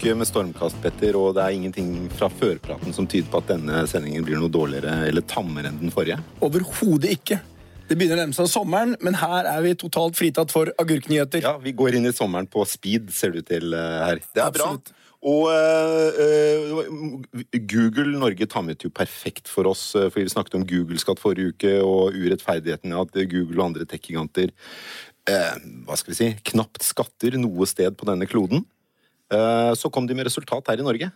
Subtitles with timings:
[0.00, 3.82] uke med stormkast, Petter, og det er ingenting fra førpraten som tyder på at denne
[3.90, 6.16] sendingen blir noe dårligere eller tammere enn den forrige.
[6.40, 7.36] Overhodet ikke.
[7.90, 11.44] Det begynner å nærme seg sommeren, men her er vi totalt fritatt for agurknyheter.
[11.44, 14.24] Ja, vi går inn i sommeren på speed, ser det ut til eh, her.
[14.24, 14.88] Det er Absolutt.
[14.88, 14.96] bra.
[15.30, 21.52] Og eh, Google Norge tammet jo perfekt for oss, for vi snakket om Google-skatt forrige
[21.52, 24.48] uke, og urettferdigheten i at Google og andre tech-giganter
[25.28, 28.64] uh, hva skal vi si, knapt skatter noe sted på denne kloden.
[29.30, 31.10] Eh, så kom de med resultat her i Norge.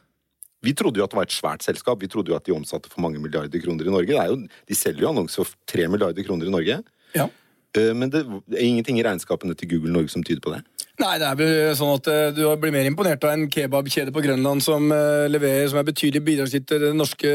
[0.64, 2.00] Vi trodde jo at det var et svært selskap.
[2.00, 4.12] Vi trodde jo at de omsatte for mange milliarder kroner i Norge.
[4.14, 4.38] Det er jo,
[4.70, 6.78] de selger jo annonser for tre milliarder kroner i Norge.
[7.14, 7.28] Ja.
[7.76, 10.62] Eh, Men det er ingenting i regnskapene til Google Norge som tyder på det.
[11.02, 14.22] Nei, det er vel sånn at eh, du blir mer imponert av en kebabkjede på
[14.22, 17.32] Grønland som eh, leverer, som er betydelig bidragsyter til det norske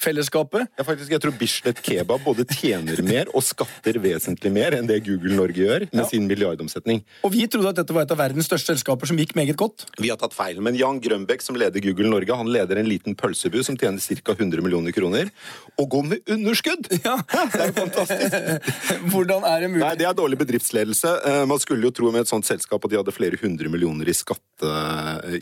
[0.00, 0.70] fellesskapet.
[0.78, 5.02] Ja, faktisk, jeg tror Bislett Kebab både tjener mer og skatter vesentlig mer enn det
[5.04, 6.06] Google Norge gjør med Ja.
[6.08, 7.02] sin milliardomsetning.
[7.28, 9.84] Og vi trodde at dette var et av verdens største selskaper som gikk meget godt.
[10.00, 13.14] Vi har tatt feil, men Jan Grønbekk, som leder Google Norge, han leder en liten
[13.14, 14.32] pølsebu som tjener ca.
[14.38, 15.28] 100 millioner kroner,
[15.76, 16.88] og går med underskudd!
[17.06, 17.18] Ja.
[17.52, 18.32] Det er jo fantastisk!
[19.12, 19.84] Hvordan er det mulig?
[19.84, 21.12] Nei, Det er dårlig bedriftsledelse.
[21.28, 24.08] Eh, Man skulle jo tro med et sånt selskap at de hadde flere hundre millioner
[24.08, 24.70] i, skatte,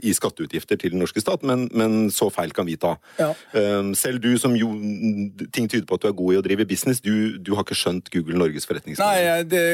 [0.02, 2.94] i skatteutgifter til den norske stat, men, men så feil kan vi ta.
[3.20, 3.30] Ja.
[3.54, 4.72] Eh, Selv du som jo
[5.54, 7.76] Ting tyder på at du er god i å drive business, du, du har ikke
[7.78, 8.66] skjønt Google Norges
[8.98, 9.64] Nei, jeg det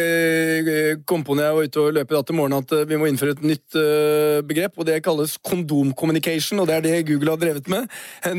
[1.08, 2.98] kom på når jeg var ute og løp i dag til morgenen at eh, vi
[3.00, 7.34] må innføre et nytt eh, begrep, og det kalles kondomcommunication, og det er det Google
[7.34, 7.88] har drevet med.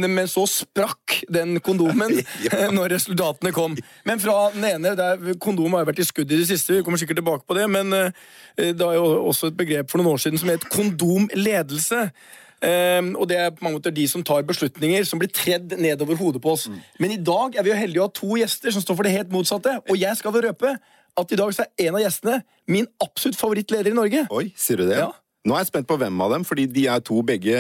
[0.02, 2.68] Men så sprakk den kondomen Ja.
[2.76, 3.76] når resultatene kom.
[4.08, 7.00] Men fra den ene, der Kondom har vært i skudd i det siste, vi kommer
[7.02, 8.12] sikkert tilbake på det, men da
[8.82, 12.08] det er jo også et begrep for noen år siden som het kondomledelse.
[12.62, 16.20] Um, og det er på mange måter de som tar beslutninger som blir tredd nedover
[16.20, 16.68] hodet på oss.
[17.02, 19.16] Men i dag er vi jo heldige å ha to gjester som står for det
[19.16, 19.80] helt motsatte.
[19.90, 20.76] Og jeg skal vel røpe
[21.18, 22.38] at i dag så er en av gjestene
[22.72, 24.28] min absolutt favorittleder i Norge.
[24.30, 25.00] Oi, sier du det?
[25.02, 25.10] Ja.
[25.42, 27.58] Nå er jeg spent på hvem av dem, fordi de er to begge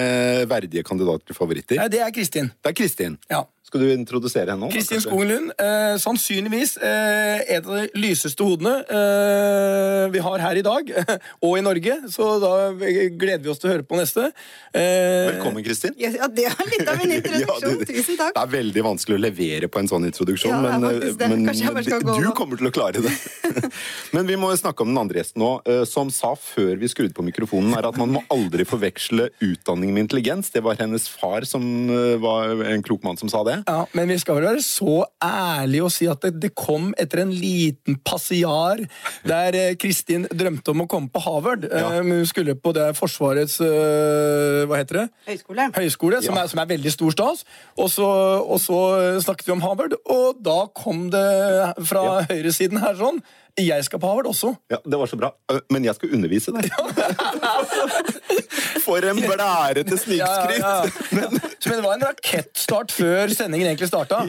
[0.49, 1.79] verdige kandidater til favoritter.
[1.81, 2.51] Nei, det er Kristin.
[2.61, 3.17] Det er Kristin.
[3.31, 3.41] Ja.
[3.71, 4.67] Skal du introdusere henne nå?
[4.73, 4.99] Kristin?
[4.99, 10.63] Skogen Lund, eh, sannsynligvis eh, et av de lyseste hodene eh, vi har her i
[10.65, 10.89] dag,
[11.47, 14.25] og i Norge, så da gleder vi oss til å høre på neste.
[14.75, 15.95] Eh, Velkommen, Kristin.
[15.95, 17.47] Ja, det var litt av en introduksjon.
[17.47, 18.33] Ja, det- Tusen takk.
[18.35, 22.03] Det er veldig vanskelig å levere på en sånn introduksjon, Ja, er men, men skal
[22.03, 23.15] gå du kommer til å klare det.
[24.17, 27.15] men vi må snakke om den andre gjesten nå, eh, som sa før vi skrudde
[27.15, 30.51] på mikrofonen, er at man må aldri forveksle utdanning med intelligens.
[30.51, 33.60] Det var hennes far som eh, var en klok mann som sa det.
[33.67, 37.21] Ja, Men vi skal vel være så ærlige og si at det, det kom etter
[37.23, 38.81] en liten passiar
[39.27, 41.67] der eh, Kristin drømte om å komme på Harvard.
[41.69, 41.91] Ja.
[41.97, 45.05] Eh, hun skulle på det Forsvarets eh, hva heter det?
[45.27, 45.69] Høyskole.
[45.77, 46.43] høyskole, som, Ja.
[46.43, 47.45] er, som er veldig stor stas.
[47.77, 48.07] Og så,
[48.41, 48.79] og så
[49.23, 51.27] snakket vi om Harvard, og da kom det
[51.87, 52.25] fra Ja.
[52.31, 53.21] høyresiden her sånn
[53.59, 54.53] Jeg skal på Harvard også.
[54.71, 55.31] Ja, Det var så bra.
[55.69, 56.69] Men jeg skal undervise deg.
[58.81, 60.61] For en blærete snikskryt!
[60.61, 61.01] Ja, ja.
[61.69, 64.23] Men det var en rakettstart før sendingen egentlig starta.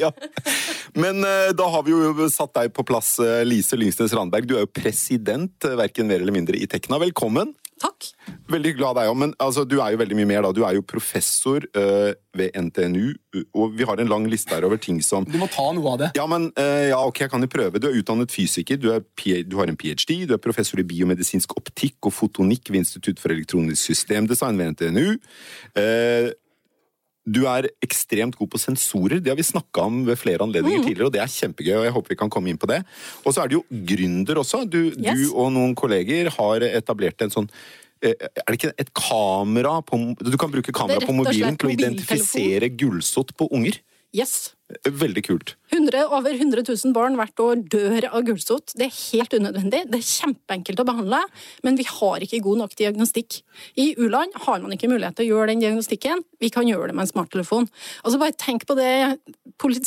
[0.99, 4.49] Men eh, da har vi jo satt deg på plass, eh, Lise Lyngsnes Randberg.
[4.49, 7.01] Du er jo president, uh, verken mer eller mindre, i Tekna.
[7.03, 7.55] Velkommen.
[7.83, 8.09] Takk.
[8.53, 10.53] Veldig glad deg òg, men altså, du er jo veldig mye mer, da.
[10.55, 13.13] Du er jo professor uh, ved NTNU,
[13.59, 15.99] og vi har en lang liste her over ting som Du må ta noe av
[16.03, 16.11] det.
[16.19, 17.83] ja, men uh, ja, ok, jeg kan jo prøve.
[17.83, 19.03] Du er utdannet fysiker, du, er,
[19.49, 23.35] du har en ph.d., du er professor i biomedisinsk optikk og fotonikk ved Institutt for
[23.35, 25.19] elektronisk systemdesign ved NTNU.
[25.79, 26.31] Eh,
[27.25, 31.07] du er ekstremt god på sensorer, det har vi snakka om ved flere anledninger tidligere,
[31.07, 32.81] og det er kjempegøy, og jeg håper vi kan komme inn på det.
[33.23, 34.65] Og så er du jo gründer også.
[34.69, 35.15] Du, Yes.
[35.15, 37.49] du og noen kolleger har etablert en sånn
[38.03, 41.71] eh, er det ikke et kamera på, Du kan bruke kamera er på mobilen til
[41.71, 43.79] å identifisere gullsott på unger.
[44.13, 44.55] Yes.
[44.87, 45.55] Veldig kult.
[45.73, 48.75] 100, over 100 000 barn hvert år dør av gulsott.
[48.77, 49.85] Det er helt unødvendig.
[49.89, 51.23] Det er kjempeenkelt å behandle,
[51.65, 53.41] men vi har ikke god nok diagnostikk.
[53.81, 56.25] I u-land har man ikke mulighet til å gjøre den diagnostikken.
[56.43, 57.69] Vi kan gjøre det med en smarttelefon.
[58.03, 58.93] Altså bare tenk på det,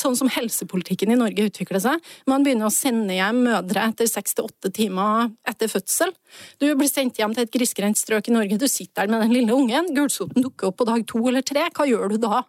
[0.02, 2.12] sånn som helsepolitikken i Norge utvikler seg.
[2.30, 6.14] Man begynner å sende hjem mødre etter seks til åtte timer etter fødsel.
[6.60, 8.60] Du blir sendt hjem til et grisgrendt strøk i Norge.
[8.60, 9.92] Du sitter der med den lille ungen.
[9.96, 11.68] Gulsotten dukker opp på dag to eller tre.
[11.76, 12.42] Hva gjør du da?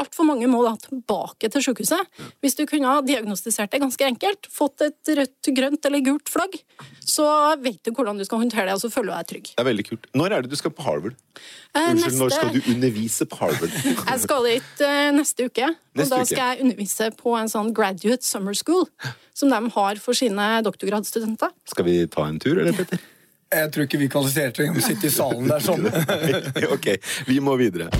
[0.00, 2.22] Altfor mange må da tilbake til sykehuset.
[2.44, 6.58] Hvis du kunne ha diagnostisert det ganske enkelt, fått et rødt, grønt eller gult flagg,
[7.02, 7.26] så
[7.62, 9.52] vet du hvordan du skal håndtere det, og så føler du deg trygg.
[9.56, 10.08] Det er veldig kult.
[10.18, 11.16] Når er det du skal på Harvard?
[11.72, 13.78] Eh, Unnskyld, når skal du undervise på Harvard?
[14.12, 16.28] Jeg skal dit uh, neste uke, og Neste da uke.
[16.30, 18.86] skal jeg undervise på en sånn graduate summer school,
[19.36, 21.52] som de har for sine doktorgradsstudenter.
[21.68, 23.02] Skal vi ta en tur, eller, Petter?
[23.52, 25.84] Jeg tror ikke vi kvalifiserte til å sitte i salen der sånn.
[26.76, 26.94] ok,
[27.28, 27.92] vi må videre.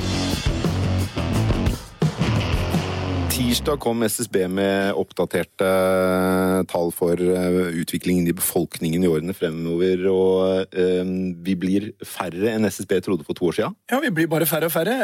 [3.52, 10.06] Tirsdag kom SSB med oppdaterte eh, tall for eh, utviklingen i befolkningen i årene fremover.
[10.08, 11.10] Og eh,
[11.44, 13.76] vi blir færre enn SSB trodde for to år siden.
[13.92, 14.94] Ja, vi blir bare færre og færre.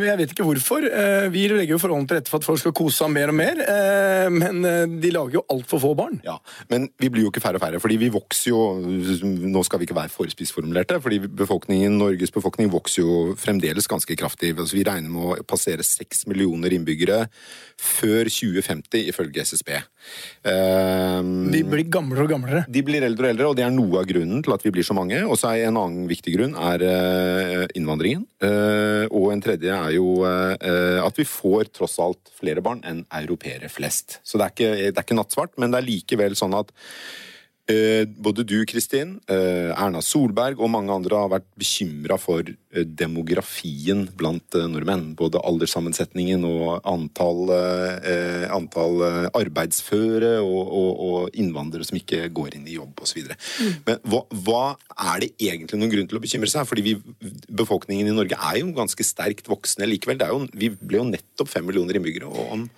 [0.00, 0.86] Jeg vet ikke hvorfor.
[1.34, 3.60] Vi legger jo forholdene til rette for at folk skal kose seg mer og mer,
[4.32, 4.64] men
[5.02, 6.16] de lager jo altfor få barn.
[6.24, 6.38] Ja,
[6.72, 8.62] Men vi blir jo ikke færre og færre, fordi vi vokser jo
[9.44, 14.16] Nå skal vi ikke være for spissformulerte, fordi befolkningen, Norges befolkning vokser jo fremdeles ganske
[14.16, 14.54] kraftig.
[14.56, 17.24] Altså, vi regner med å passere seks millioner innbyggere
[17.80, 19.70] før 2050, ifølge SSB.
[20.44, 22.62] Um, De blir gamlere og gamlere.
[22.70, 24.86] De blir eldre og eldre, og det er noe av grunnen til at vi blir
[24.86, 25.20] så mange.
[25.26, 28.26] Og så er en annen viktig grunn er uh, innvandringen.
[28.44, 33.04] Uh, og en tredje er jo uh, at vi får tross alt flere barn enn
[33.22, 34.20] europeere flest.
[34.24, 36.72] Så det er ikke, det er ikke nattsvart, men det er likevel sånn at
[38.20, 44.02] både du, Kristin, eh, Erna Solberg og mange andre har vært bekymra for eh, demografien
[44.18, 45.14] blant eh, nordmenn.
[45.16, 52.58] Både alderssammensetningen og antall, eh, antall eh, arbeidsføre og, og, og innvandrere som ikke går
[52.58, 53.32] inn i jobb osv.
[53.88, 54.64] Men hva, hva
[55.14, 56.68] er det egentlig noen grunn til å bekymre seg?
[56.68, 56.96] Fordi vi,
[57.48, 60.20] befolkningen i Norge er jo ganske sterkt voksne likevel.
[60.20, 62.68] Det er jo, vi ble jo nettopp fem millioner innbyggere, og om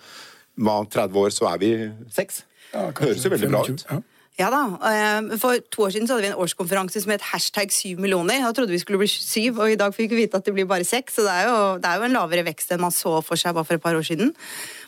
[0.63, 1.73] hva, 30 år så er vi
[2.13, 2.45] seks.
[2.71, 3.83] Ja, Høres jo veldig bra ut.
[3.91, 4.05] ja.
[4.37, 4.77] Ja da.
[4.85, 8.43] eh, For to år siden så hadde vi en årskonferanse som het hashtag syv millioner.
[8.45, 10.67] Da trodde vi skulle bli syv, og i dag fikk vi vite at det blir
[10.69, 11.15] bare seks.
[11.17, 13.55] Så det er, jo, det er jo en lavere vekst enn man så for seg
[13.57, 14.35] bare for et par år siden.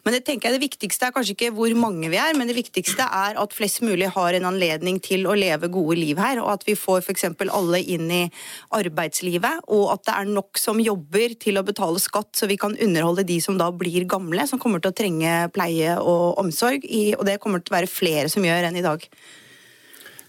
[0.06, 2.60] Men det tenker jeg det viktigste er kanskje ikke hvor mange vi er, men det
[2.60, 6.54] viktigste er at flest mulig har en anledning til å leve gode liv her, og
[6.54, 7.26] at vi får f.eks.
[7.50, 8.22] alle inn i
[8.78, 12.78] arbeidslivet, og at det er nok som jobber til å betale skatt, så vi kan
[12.78, 16.86] underholde de som da blir gamle, som kommer til å trenge pleie og omsorg,
[17.18, 19.10] og det kommer til å være flere som gjør enn i dag.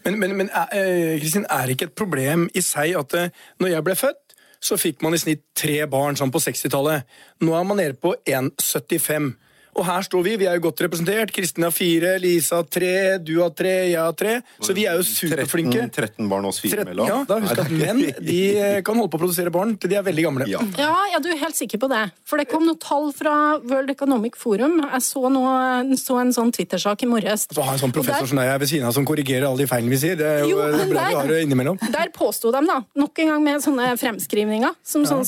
[0.04, 3.74] Men, men, men eh, Kristin, er det ikke et problem i seg at eh, når
[3.74, 7.08] jeg ble født, så fikk man i snitt tre barn sånn på 60-tallet.
[7.44, 9.32] Nå er man nede på 1,75.
[9.78, 11.30] Og her står vi, vi er jo godt representert.
[11.32, 14.32] Kristin har fire, Lisa har tre, du har tre, jeg har tre.
[14.60, 15.84] Så vi er jo superflinke.
[15.88, 17.06] 13, 13 barn oss fire 13, mellom.
[17.08, 19.96] ja, da husk at menn de eh, kan holde på å produsere barn til de
[20.00, 20.48] er veldig gamle.
[20.50, 20.60] Ja.
[20.80, 22.02] Ja, ja, du er helt sikker på det.
[22.28, 24.80] For det kom noen tall fra World Economic Forum.
[24.82, 27.46] Jeg så, noe, så en sånn Twitter-sak i morges.
[27.50, 29.70] Så har en sånn professor der- som deg ved siden av som korrigerer alle de
[29.70, 30.16] feilene vi sier.
[30.18, 31.78] Det er jo, Jo, bra vi der- har det innimellom.
[31.92, 35.24] Der påsto de, da, nok en gang med sånne fremskrivninger, som sånne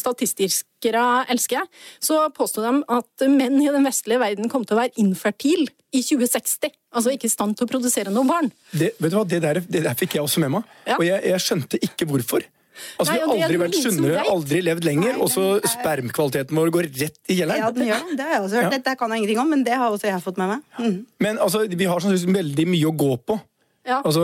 [0.83, 1.67] statistiskere elsker,
[2.03, 6.03] så påsto de at menn i den vestlige verden kom til å være infertil i
[6.03, 6.73] 2060.
[6.95, 8.51] Altså ikke i stand til å produsere noen barn.
[8.73, 10.97] Det, vet du hva, det der, det der fikk jeg også med meg, Ja.
[10.99, 12.43] og jeg, jeg skjønte ikke hvorfor.
[12.99, 16.71] Altså, Nei, Vi har aldri vært sunnere, aldri levd lenger, og så er- spermkvaliteten vår
[16.73, 18.17] går rett i Ja, den gjør det.
[18.17, 18.63] Det har jeg også hørt.
[18.65, 18.71] Ja.
[18.71, 20.61] Dette kan jeg ingenting om, men det har også jeg fått med meg.
[20.79, 21.07] Mm.
[21.21, 23.41] Men altså, vi har sånn, veldig mye å gå på.
[23.83, 23.97] Ja.
[24.07, 24.23] Altså,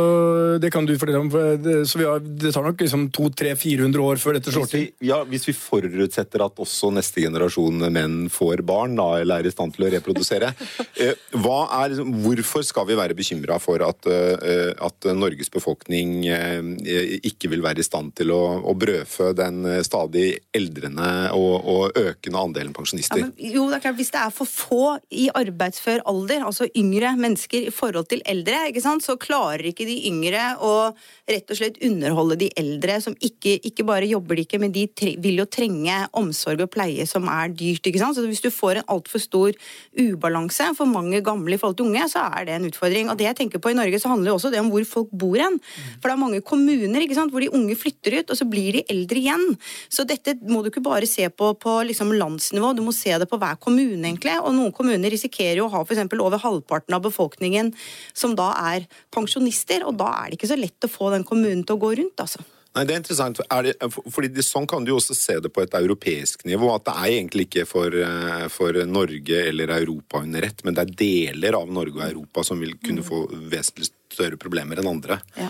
[0.62, 3.98] Det kan du fortelle om, for det, så vi har, det tar nok liksom 200-400
[4.04, 4.84] år før dette slår til.
[5.02, 9.52] ja, hvis vi forutsetter at også neste generasjon menn får barn, da, eller er i
[9.54, 10.52] stand til å reprodusere,
[11.02, 16.14] eh, hva er, liksom- hvorfor skal vi være bekymra for at, eh, at Norges befolkning
[16.30, 21.98] eh, ikke vil være i stand til å, å brødfø den stadig eldrende og, og
[21.98, 23.24] økende andelen Ja, pensjonister?
[23.26, 27.16] men, jo, det er klart, Hvis det er for få i arbeidsfør alder, altså yngre
[27.18, 30.92] mennesker i forhold til eldre, ikke sant, så klarer ikke de yngre å
[31.28, 34.86] rett og slett underholde de eldre, som ikke, ikke bare jobber de ikke, men de
[35.20, 37.86] vil jo trenge omsorg og pleie som er dyrt.
[37.86, 38.16] ikke sant?
[38.16, 39.58] Så Hvis du får en altfor stor
[39.98, 43.10] ubalanse for mange gamle i forhold til unge, så er det en utfordring.
[43.10, 45.12] Og det jeg tenker på i Norge, så handler jo også det om hvor folk
[45.12, 45.58] bor hen.
[45.98, 48.78] For det er mange kommuner ikke sant, hvor de unge flytter ut, og så blir
[48.78, 49.46] de eldre igjen.
[49.88, 53.28] Så dette må du ikke bare se på på liksom landsnivå, du må se det
[53.30, 54.36] på hver kommune, egentlig.
[54.42, 56.04] Og noen kommuner risikerer jo å ha f.eks.
[56.18, 57.72] over halvparten av befolkningen
[58.16, 61.64] som da er pensjonister, og da er det ikke så lett å få den kommunen
[61.64, 62.44] til å gå rundt, altså.
[62.76, 63.40] Nei, det er interessant.
[63.50, 66.44] Er det, for- fordi det, Sånn kan du jo også se det på et europeisk
[66.44, 66.68] nivå.
[66.74, 70.84] At det er egentlig ikke for, eh, for Norge eller Europa under ett, men det
[70.84, 75.20] er deler av Norge og Europa som vil kunne få vesentlig større problemer enn andre.
[75.36, 75.48] Ja.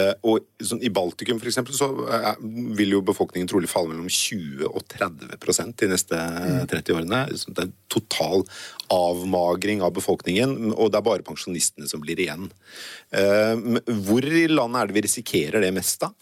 [0.00, 2.30] Eh, og sånn, I Baltikum for eksempel, så eh,
[2.78, 6.20] vil jo befolkningen trolig falle mellom 20 og 30% de neste
[6.70, 7.22] 30 årene.
[7.38, 8.44] Så det er total
[8.94, 12.48] avmagring av befolkningen, og det er bare pensjonistene som blir igjen.
[13.12, 13.54] Eh,
[14.06, 16.12] hvor i landet er det vi risikerer det mest, da?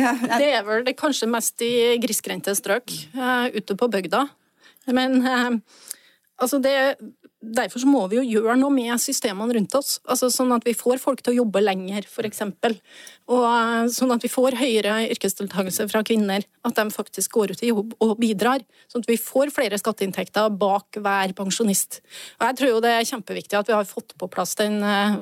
[0.40, 4.22] Det er vel det kanskje mest i grisgrendte strøk, eh, ute på bygda.
[4.96, 5.50] Men eh,
[6.40, 6.76] altså det
[7.40, 9.94] Derfor må vi jo gjøre noe med systemene rundt oss.
[10.04, 12.42] Altså Sånn at vi får folk til å jobbe lenger, f.eks.
[13.32, 16.44] Og eh, sånn at vi får høyere yrkesdeltakelse fra kvinner.
[16.68, 18.60] At de faktisk går ut i jobb og bidrar.
[18.92, 22.02] Sånn at vi får flere skatteinntekter bak hver pensjonist.
[22.42, 25.16] Og jeg tror jo det er kjempeviktig at vi har fått på plass den eh,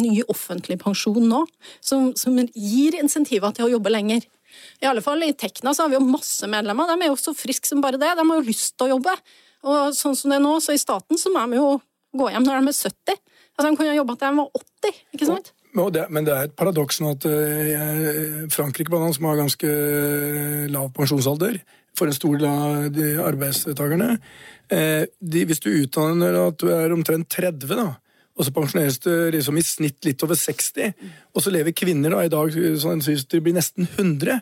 [0.00, 1.44] nye offentlige pensjonen nå,
[1.82, 4.26] som, som gir insentiver til å jobbe lenger.
[4.82, 6.90] I alle fall I Tekna så har vi jo masse medlemmer.
[6.90, 8.10] De er jo så friske som bare det.
[8.18, 9.14] De har jo lyst til å jobbe.
[9.66, 11.72] Og sånn som det er nå, så i staten så må de jo
[12.16, 13.18] gå hjem når de er 70.
[13.56, 15.52] Altså, De kunne ha jobba til de var 80, ikke sant?
[15.70, 19.68] Men det, men det er et paradoks at eh, Frankrike, blant annet, som har ganske
[19.70, 21.60] eh, lav pensjonsalder
[21.98, 26.94] for en stor del av de arbeidstakerne eh, de, Hvis du utdanner at du er
[26.94, 27.92] omtrent 30, da,
[28.34, 30.90] og så pensjoneres du liksom i snitt litt over 60,
[31.34, 34.40] og så lever kvinner da i dag sånn synes de blir nesten 100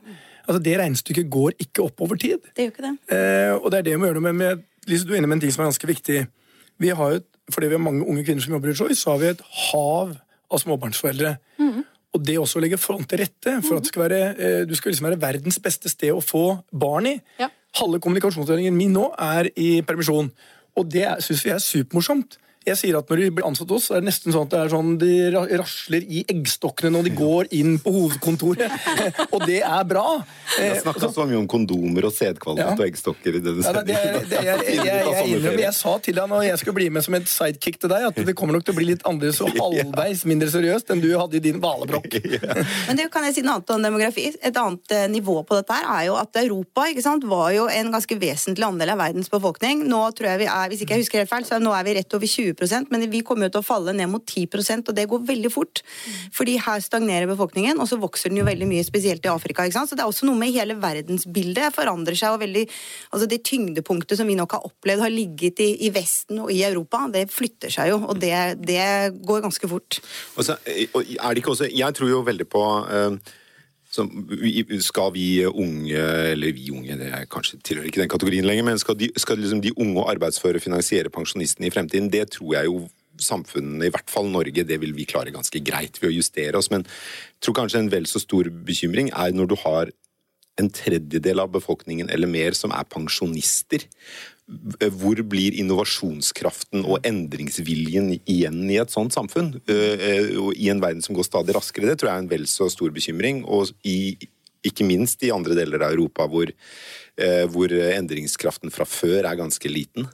[0.49, 2.41] altså Det regnestykket går ikke opp over tid.
[2.57, 2.93] Det gjør ikke det.
[3.13, 4.63] Eh, og det er det vi må gjøre noe med.
[4.87, 6.23] Lise, du er inne med en ting som er ganske viktig.
[6.79, 7.21] Vi har jo,
[7.51, 10.17] fordi vi har mange unge kvinner som jobber i Choice, så har vi et hav
[10.49, 11.37] av småbarnsforeldre.
[12.17, 14.75] Og det også å legge front til rette for at det skal være, eh, du
[14.75, 17.21] skal liksom være verdens beste sted å få barn i.
[17.39, 17.51] Ja.
[17.77, 20.31] Halve kommunikasjonsavdelingen min nå er i permisjon.
[20.79, 22.39] Og det syns vi er supermorsomt.
[22.69, 24.61] Jeg sier at Når de blir ansatt hos oss, er det nesten sånn at det
[24.63, 25.13] er sånn de
[25.61, 28.73] rasler i eggstokkene når de går inn på hovedkontoret.
[29.35, 30.05] og det er bra.
[30.59, 32.75] Jeg har snakka så mye om kondomer og sædkvalitet Ja.
[32.75, 33.99] og eggstokker i denne Ja, det,
[34.31, 37.15] det, er- jeg, jeg, jeg, jeg, sa til deg når jeg skulle bli med som
[37.19, 40.25] et sidekick til deg, at det kommer nok til å bli litt annerledes og halvveis
[40.29, 42.19] mindre seriøst enn du hadde i din hvalebrokk.
[42.89, 44.27] Men det kan jeg si noe annet om demografi.
[44.43, 47.69] Et annet eh, nivå på dette her er jo at Europa ikke sant, var jo
[47.71, 49.85] en ganske vesentlig andel av verdens befolkning.
[49.89, 51.97] Nå tror jeg vi er, hvis ikke jeg husker helt feil, så nå er vi
[52.01, 52.58] rett over 20
[52.91, 55.83] men vi kommer jo til å falle ned mot 10% og det går veldig fort.
[56.35, 59.67] Fordi her stagnerer befolkningen, og så vokser den jo veldig mye, spesielt i Afrika.
[59.71, 62.67] Så det er også noe med hele verdensbildet forandrer seg, og veldig,
[63.13, 66.63] altså det tyngdepunktet som vi nok har opplevd har ligget i, i Vesten og i
[66.67, 68.35] Europa, det flytter seg jo, og det,
[68.67, 68.85] det
[69.27, 70.01] går ganske fort.
[70.39, 73.19] Så, eh, er det ikke også Jeg tror jo veldig på vi-
[73.89, 76.03] skal vi unge,
[76.33, 79.41] eller vi unge, det er kanskje tilhører ikke den kategorien lenger, men skal de, skal
[79.41, 82.11] liksom de unge og arbeidsføre finansiere pensjonistene i fremtiden?
[82.13, 82.83] Det tror jeg jo
[83.19, 86.71] samfunnet, i hvert fall Norge, det vil vi klare ganske greit ved å justere oss.
[86.71, 89.91] Men jeg tror kanskje en vel så stor bekymring er når du har
[90.59, 93.85] en tredjedel av befolkningen eller mer som er pensjonister.
[94.49, 99.53] Hvor blir innovasjonskraften og endringsviljen igjen i et sånt samfunn?
[99.69, 101.91] Eh, og I en verden som går stadig raskere.
[101.91, 103.43] Det tror jeg er en vel så stor bekymring.
[103.45, 104.17] Og i,
[104.65, 109.69] ikke minst i andre deler av Europa hvor, eh, hvor endringskraften fra før er ganske
[109.69, 110.09] liten.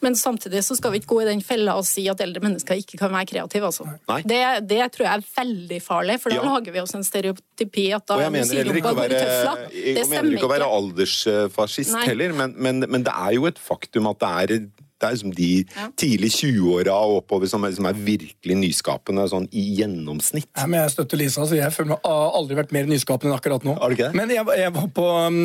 [0.00, 2.78] Men samtidig så skal vi ikke gå i den fella og si at eldre mennesker
[2.80, 3.68] ikke kan være kreative.
[3.68, 3.84] Altså.
[4.24, 4.40] Det,
[4.70, 6.44] det tror jeg er veldig farlig, for da Ja.
[6.54, 9.96] lager vi oss en stereotypi at da Og jeg mener heller ikke å være, jeg,
[9.98, 12.06] jeg mener ikke å være aldersfascist Nei.
[12.08, 14.64] heller, men, men, men det er jo et faktum at det er,
[15.00, 15.86] det er liksom de Ja.
[15.96, 20.46] tidlig 20-åra og oppover som er, som er virkelig nyskapende sånn i gjennomsnitt.
[20.56, 23.38] Ja, men jeg støtter Lisa, så jeg føler meg har aldri vært mer nyskapende enn
[23.38, 23.74] akkurat nå.
[23.96, 24.10] Ikke?
[24.14, 25.40] Men jeg, var- jeg var på um,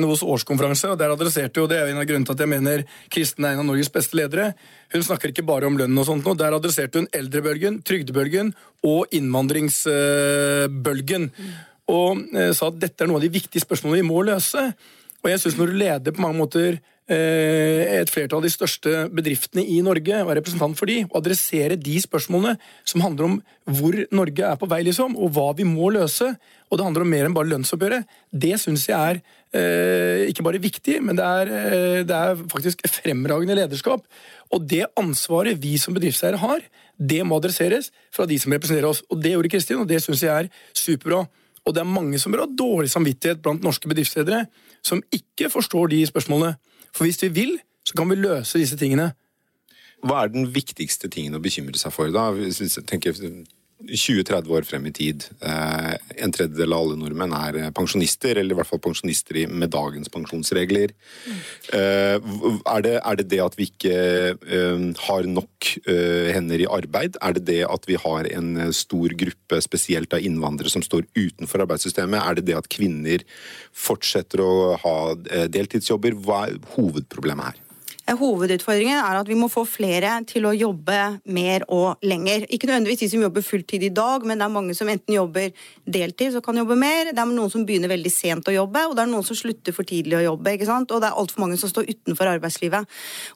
[0.00, 2.84] NHOs årskonferanse, og der adresserte jo det er en av grunnene til at jeg mener
[3.12, 4.54] Kristen er en av Norges beste ledere.
[4.92, 8.54] Hun snakker ikke bare om lønn og sånt nå, der adresserte hun eldrebølgen, trygdebølgen
[8.86, 9.06] og
[10.06, 11.30] innvandringsbølgen.
[11.92, 14.62] Og uh, sa at dette er noen av de viktige spørsmålene vi må løse.
[15.22, 16.80] Og jeg synes når du leder på mange måter eh,
[17.14, 21.76] et flertall av de største bedriftene i Norge, og er representant for de, og adressere
[21.78, 23.36] de spørsmålene som handler om
[23.78, 26.32] hvor Norge er på vei, liksom, og hva vi må løse,
[26.66, 29.20] og det handler om mer enn bare lønnsoppgjøret, det syns jeg er
[29.54, 34.02] eh, ikke bare viktig, men det er, eh, det er faktisk fremragende lederskap.
[34.54, 36.62] Og det ansvaret vi som bedriftseiere har,
[36.98, 39.02] det må adresseres fra de som representerer oss.
[39.10, 41.24] Og det gjorde Kristin, og det syns jeg er superbra.
[41.66, 44.46] Og det er mange som bør ha dårlig samvittighet blant norske bedriftsledere
[44.86, 46.54] som ikke forstår de spørsmålene.
[46.96, 49.10] For hvis vi vil, så kan vi løse disse tingene.
[50.06, 52.30] Hva er den viktigste tingen å bekymre seg for da?
[52.32, 53.16] Hvis vi tenker
[53.84, 55.24] 20-30 år frem i tid.
[55.44, 59.70] Eh, en tredjedel av alle nordmenn er eh, pensjonister, eller i hvert fall pensjonister med
[59.74, 60.94] dagens pensjonsregler.
[61.76, 63.98] Eh, er, det, er det det at vi ikke
[65.06, 65.68] har nok
[66.32, 67.18] hender i arbeid?
[67.20, 71.66] Er det det at vi har en stor gruppe, spesielt av innvandrere, som står utenfor
[71.66, 72.22] arbeidssystemet?
[72.22, 73.24] Er det det at kvinner
[73.76, 74.96] fortsetter å ha
[75.52, 76.16] deltidsjobber?
[76.24, 77.65] Hva er hovedproblemet her?
[78.06, 80.96] Eh, Hovedutfordringen er at vi må få flere til å jobbe
[81.34, 82.44] mer og lenger.
[82.54, 85.50] Ikke nødvendigvis de som jobber fulltid i dag, men det er mange som enten jobber
[85.82, 87.10] deltid, så kan jobbe mer.
[87.10, 89.74] Det er noen som begynner veldig sent å jobbe, og det er noen som slutter
[89.74, 90.54] for tidlig å jobbe.
[90.54, 90.94] ikke sant?
[90.94, 92.86] Og det er altfor mange som står utenfor arbeidslivet.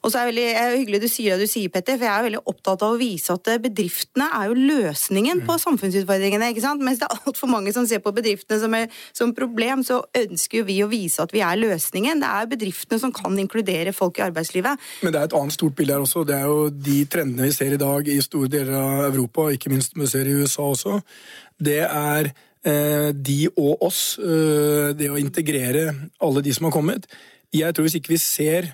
[0.01, 2.15] Og så er det veldig er hyggelig du sier det du sier, Petter, for jeg
[2.15, 6.51] er veldig opptatt av å vise at eh, bedriftene er jo løsningen på samfunnsutfordringene.
[6.55, 6.83] ikke sant?
[6.85, 10.61] Mens det er altfor mange som ser på bedriftene som, er, som problem, så ønsker
[10.61, 12.23] jo vi å vise at vi er løsningen.
[12.23, 14.60] Det er bedriftene som kan inkludere folk i arbeidslivet.
[15.01, 16.23] Men det er et annet stort bilde her også.
[16.27, 19.73] Det er jo de trendene vi ser i dag i store deler av Europa, ikke
[19.73, 20.99] minst vi ser i USA også.
[21.61, 24.03] Det er eh, de og oss.
[24.21, 25.91] Eh, det å integrere
[26.21, 27.09] alle de som har kommet.
[27.53, 28.71] Jeg tror hvis ikke vi ser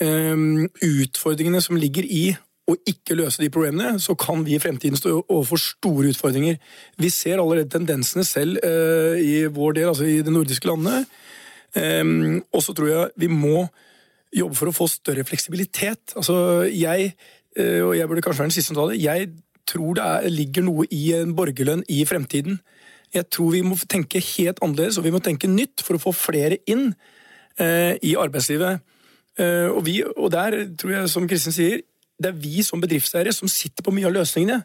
[0.00, 0.46] eh,
[0.90, 2.30] utfordringene som ligger i
[2.70, 6.58] å ikke løse de problemene, så kan vi i fremtiden stå overfor store utfordringer.
[7.00, 11.04] Vi ser allerede tendensene selv uh, i vår del, altså i de nordiske landene.
[11.74, 13.68] Um, og så tror jeg vi må
[14.36, 16.14] jobbe for å få større fleksibilitet.
[16.16, 17.14] Altså, jeg,
[17.56, 19.30] eh, og jeg burde kanskje være den siste som tar det, jeg
[19.70, 22.60] tror det er, ligger noe i en borgerlønn i fremtiden.
[23.14, 26.14] Jeg tror vi må tenke helt annerledes, og vi må tenke nytt for å få
[26.14, 26.92] flere inn
[27.58, 28.82] eh, i arbeidslivet.
[29.40, 31.80] Eh, og, vi, og der tror jeg, som Kristin sier,
[32.20, 34.60] det er vi som bedriftseiere som sitter på mye av løsningene.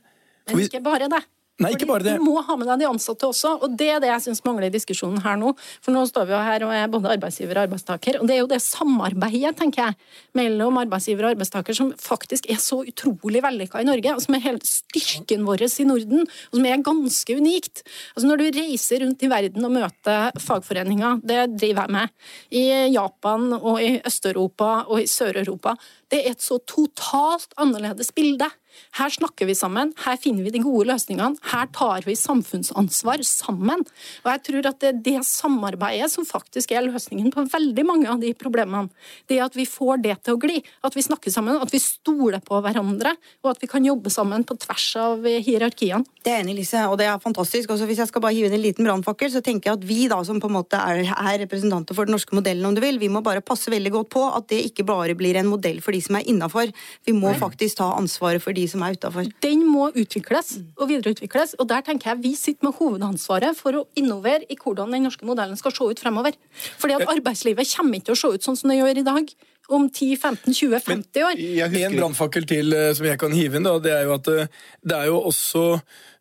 [0.52, 1.24] Men ikke bare det.
[1.56, 2.14] Nei, ikke bare det.
[2.20, 4.68] Du må ha med deg de ansatte også, og det er det jeg syns mangler
[4.68, 5.54] i diskusjonen her nå.
[5.80, 8.42] For nå står vi jo her og er både arbeidsgiver og arbeidstaker, og det er
[8.42, 9.96] jo det samarbeidet, tenker jeg,
[10.36, 14.44] mellom arbeidsgiver og arbeidstaker som faktisk er så utrolig vellykka i Norge, og som er
[14.50, 17.86] hele styrken vår i Norden, og som er ganske unikt.
[18.18, 22.16] Altså Når du reiser rundt i verden og møter fagforeninger, det driver jeg med,
[22.52, 22.66] i
[22.98, 25.78] Japan og i Øst-Europa og i Sør-Europa,
[26.12, 28.52] det er et så totalt annerledes bilde.
[29.00, 33.84] Her snakker vi sammen, her finner vi de gode løsningene, her tar vi samfunnsansvar sammen.
[34.24, 38.10] Og jeg tror at det er det samarbeidet som faktisk er løsningen på veldig mange
[38.12, 38.90] av de problemene.
[39.30, 42.44] Det at vi får det til å gli, at vi snakker sammen, at vi stoler
[42.46, 46.06] på hverandre, og at vi kan jobbe sammen på tvers av hierarkiene.
[46.26, 47.72] Det er enig Lise, og det er fantastisk.
[47.74, 50.00] Også hvis jeg skal bare hive inn en liten brannfakkel, så tenker jeg at vi
[50.12, 53.00] da, som på en måte er, er representanter for den norske modellen, om du vil,
[53.02, 55.96] vi må bare passe veldig godt på at det ikke bare blir en modell for
[55.96, 56.72] de som er innafor.
[57.06, 59.28] Vi må faktisk ta ansvaret for de som er utafor.
[59.44, 63.84] Den må utvikles og videreutvikles, og der tenker jeg vi sitter med hovedansvaret for å
[64.00, 66.38] innovere i hvordan den norske modellen skal se ut fremover.
[66.82, 69.36] Fordi at arbeidslivet kommer ikke til å se ut sånn som det gjør i dag
[69.68, 71.40] om 10, 15, 20, 50 år.
[71.42, 74.18] Jeg husker En brannfakkel til eh, som jeg kan hive inn, da, det er jo
[74.18, 74.52] at eh,
[74.86, 75.64] det er jo også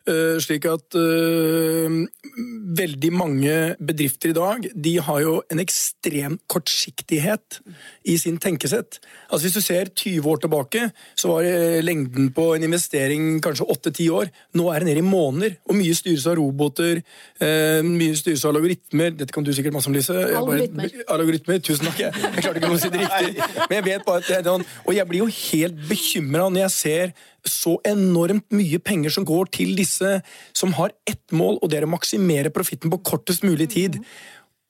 [0.05, 1.95] slik at eh,
[2.77, 7.59] veldig mange bedrifter i dag de har jo en ekstrem kortsiktighet
[8.05, 8.99] i sin tenkesett.
[9.31, 10.83] Altså Hvis du ser 20 år tilbake,
[11.17, 14.31] så var eh, lengden på en investering kanskje 8-10 år.
[14.59, 15.57] Nå er det nede i måneder.
[15.69, 17.01] Og mye styres av roboter,
[17.41, 19.15] eh, mye styres av algoritmer.
[19.17, 20.13] Dette kan du sikkert masse om, Lise.
[20.13, 20.89] Bare- Algoritmer.
[21.17, 22.03] Algoritmer, Tusen takk.
[22.05, 23.47] Jeg, jeg klarte ikke å si det riktig.
[23.69, 26.67] Men jeg vet bare at det er sånn, Og jeg blir jo helt bekymra når
[26.67, 27.15] jeg ser
[27.49, 30.19] så enormt mye penger som går til disse
[30.55, 33.99] som har ett mål, og det er å maksimere profitten på kortest mulig tid.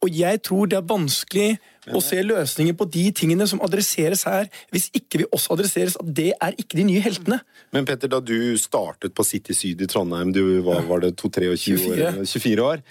[0.03, 1.55] Og jeg tror det er vanskelig
[1.93, 6.09] å se løsninger på de tingene som adresseres her, hvis ikke vi også adresseres at
[6.17, 7.39] det er ikke de nye heltene.
[7.75, 11.51] Men Petter, da du startet på City Syd i Trondheim, du var, var det 22-23
[11.51, 12.25] år, 24.
[12.31, 12.83] 24 år,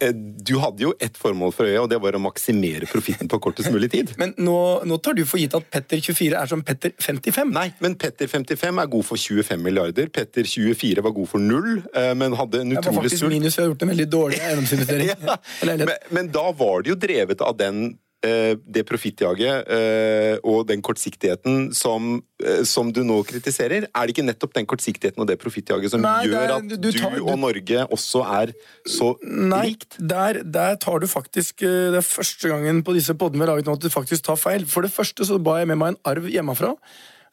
[0.00, 3.40] eh, du hadde jo ett formål for øye, og det var å maksimere profitten på
[3.42, 4.14] kortest mulig tid.
[4.20, 7.52] Men nå, nå tar du for gitt at Petter 24 er som Petter 55.
[7.56, 10.08] Nei, men Petter 55 er god for 25 milliarder.
[10.12, 13.64] Petter 24 var god for null, eh, men hadde en Jeg var faktisk minus, jeg
[13.64, 15.14] har gjort en veldig dårlig eiendomsinvestering.
[15.26, 15.36] Ja.
[15.64, 21.68] Men, men da var det jo drevet av den det profittjaget eh, og den kortsiktigheten
[21.76, 23.86] som, eh, som du nå kritiserer.
[23.94, 26.90] Er det ikke nettopp den kortsiktigheten og det profittjaget som Nei, gjør at du- du,
[26.90, 28.52] du tar- du- og Norge også er
[28.88, 29.98] så Nei, likt?
[30.00, 33.54] der, der tar du faktisk eh, Det er første gangen på disse podene vi har
[33.56, 34.64] laget nå at du faktisk tar feil.
[34.66, 36.74] For det første så ba jeg med meg en arv hjemmefra,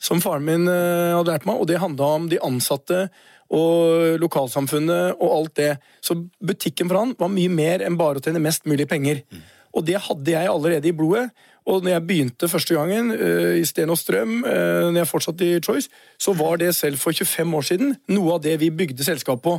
[0.03, 3.09] som faren min eh, hadde lært meg, og det handla om de ansatte
[3.53, 5.71] og lokalsamfunnet og alt det.
[6.01, 9.21] Så butikken for han var mye mer enn bare å tjene mest mulig penger.
[9.73, 11.29] Og det hadde jeg allerede i blodet.
[11.65, 15.47] Og når jeg begynte første gangen uh, i Sten og Strøm, uh, når jeg fortsatte
[15.47, 19.05] i Choice, så var det selv for 25 år siden noe av det vi bygde
[19.05, 19.57] selskap på.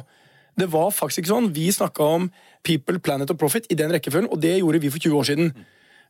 [0.60, 1.48] Det var faktisk ikke sånn.
[1.54, 2.28] Vi snakka om
[2.64, 5.54] People, Planet og Profit i den rekkefølgen, og det gjorde vi for 20 år siden.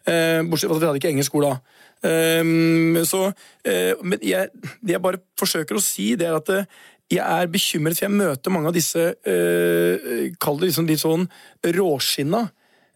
[0.04, 1.80] Uh, bortsett fra at vi hadde ikke engelsk skole da.
[2.04, 3.30] Ehm, så,
[4.04, 4.50] men jeg,
[4.84, 6.50] det jeg bare forsøker å si, det er at
[7.08, 9.06] jeg er bekymret, for jeg møter mange av disse
[10.42, 11.24] Kall det liksom litt sånn
[11.64, 12.42] råskinna.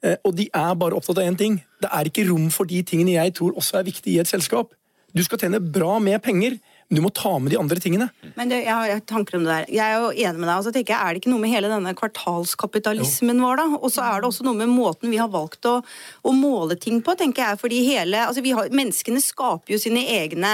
[0.05, 1.61] Eh, og de er bare opptatt av én ting.
[1.83, 4.75] Det er ikke rom for de tingene jeg tror også er viktige i et selskap.
[5.17, 6.59] Du skal tjene bra med penger,
[6.89, 8.07] du må ta med de andre tingene.
[8.39, 9.67] Men det, jeg har tanker om det der.
[9.77, 10.55] Jeg er jo enig med deg.
[10.57, 13.67] og så tenker jeg, Er det ikke noe med hele denne kvartalskapitalismen vår, da?
[13.77, 15.83] Og så er det også noe med måten vi har valgt å,
[16.25, 17.61] å måle ting på, tenker jeg.
[17.61, 20.53] fordi hele, altså vi har, Menneskene skaper jo sine egne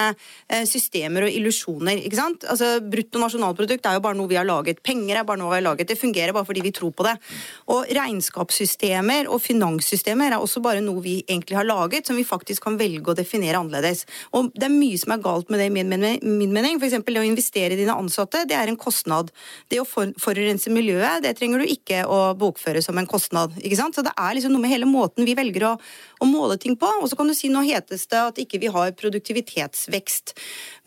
[0.49, 2.03] eh, systemer og illusjoner.
[2.03, 2.49] ikke sant?
[2.51, 4.83] Altså Brutto nasjonalprodukt er jo bare noe vi har laget.
[4.83, 5.93] Penger er bare noe vi har laget.
[5.93, 7.15] Det fungerer bare fordi vi tror på det.
[7.71, 12.67] Og regnskapssystemer og finanssystemer er også bare noe vi egentlig har laget, som vi faktisk
[12.67, 14.03] kan velge å definere annerledes.
[14.35, 15.71] Og det er mye som er galt med det,
[16.25, 16.81] min, mening.
[16.81, 19.31] For eksempel det å investere i dine ansatte, det er en kostnad.
[19.71, 23.55] Det å forurense miljøet, det trenger du ikke å bokføre som en kostnad.
[23.63, 23.97] ikke sant?
[23.97, 25.73] Så det er liksom noe med hele måten vi velger å,
[26.21, 26.91] å måle ting på.
[27.01, 30.35] Og så kan du si nå hetes det at ikke vi har produktivitetsvekst.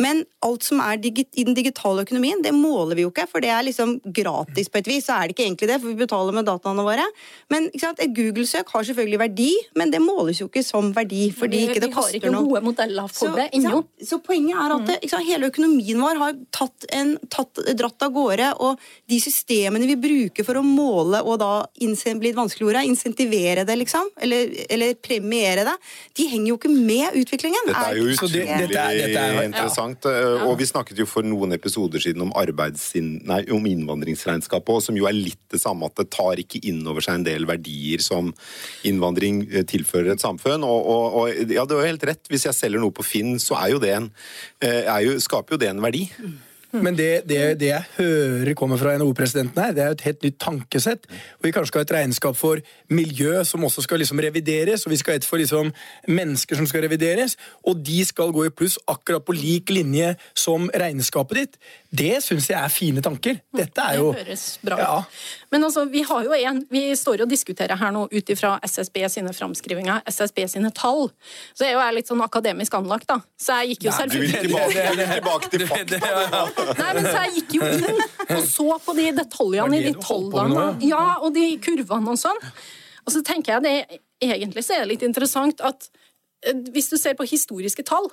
[0.03, 3.51] Men alt som er i den digitale økonomien, det måler vi jo ikke, for det
[3.53, 5.05] er liksom gratis på et vis.
[5.07, 7.05] Så er det ikke egentlig det, for vi betaler med dataene våre.
[7.53, 8.01] Men ikke sant?
[8.03, 11.89] et Google-søk har selvfølgelig verdi, men det måles jo ikke som verdi, fordi ikke det
[11.89, 12.45] vi har koster ikke noe.
[12.49, 13.81] gode modeller for Så, det ennå.
[13.99, 18.13] så, så poenget er at det, hele økonomien vår har tatt en, tatt, dratt av
[18.15, 18.49] gårde.
[18.63, 23.65] Og de systemene vi bruker for å måle og da blir et vanskelig ord, insentivere
[23.67, 25.75] det, liksom, eller, eller premiere det,
[26.17, 27.67] de henger jo ikke med utviklingen.
[27.69, 30.03] Dette er jo utrolig det- utrolig dette er- dette er- interessant.
[30.05, 30.45] Ja.
[30.47, 35.07] Og vi snakket jo for noen episoder siden om, nei, om innvandringsregnskapet, og som jo
[35.07, 38.33] er litt det samme, at det tar ikke inn over seg en del verdier som
[38.87, 40.63] innvandring eh, tilfører et samfunn.
[40.63, 42.23] Og, og, og ja, du har jo helt rett.
[42.31, 44.09] Hvis jeg selger noe på Finn, så er jo det en,
[44.61, 46.05] eh, er jo, skaper jo det en verdi.
[46.83, 50.39] Men det, det, det jeg hører kommer fra NHO-presidenten her, det er et helt nytt
[50.43, 51.07] tankesett.
[51.39, 52.61] Og vi kanskje skal ha et regnskap for
[52.93, 55.71] miljø som også skal liksom revideres, og vi skal ha et for liksom
[56.07, 57.37] mennesker som skal revideres,
[57.67, 61.59] og de skal gå i pluss akkurat på lik linje som regnskapet ditt.
[61.97, 63.39] Det syns jeg er fine tanker.
[63.55, 64.83] Dette er jo Det høres bra ut.
[64.83, 64.95] Ja.
[65.51, 68.99] Men altså, vi har jo en, vi står og diskuterer her nå ut ifra SSB
[69.11, 71.07] sine framskrivinger, SSB sine tall.
[71.55, 73.21] Så jeg er jo litt sånn akademisk anlagt, da.
[73.39, 76.66] Så jeg gikk jo Nei, Du vil selvfølgelig tilbake, du vil tilbake til fakta.
[76.77, 80.67] Nei, men så jeg gikk jo inn og så på de detaljene i de tallene.
[80.85, 82.41] Ja, og de kurvene og sånn.
[83.07, 85.89] Og så tenker jeg det, egentlig så er det litt interessant at
[86.45, 88.09] eh, hvis du ser på historiske tall,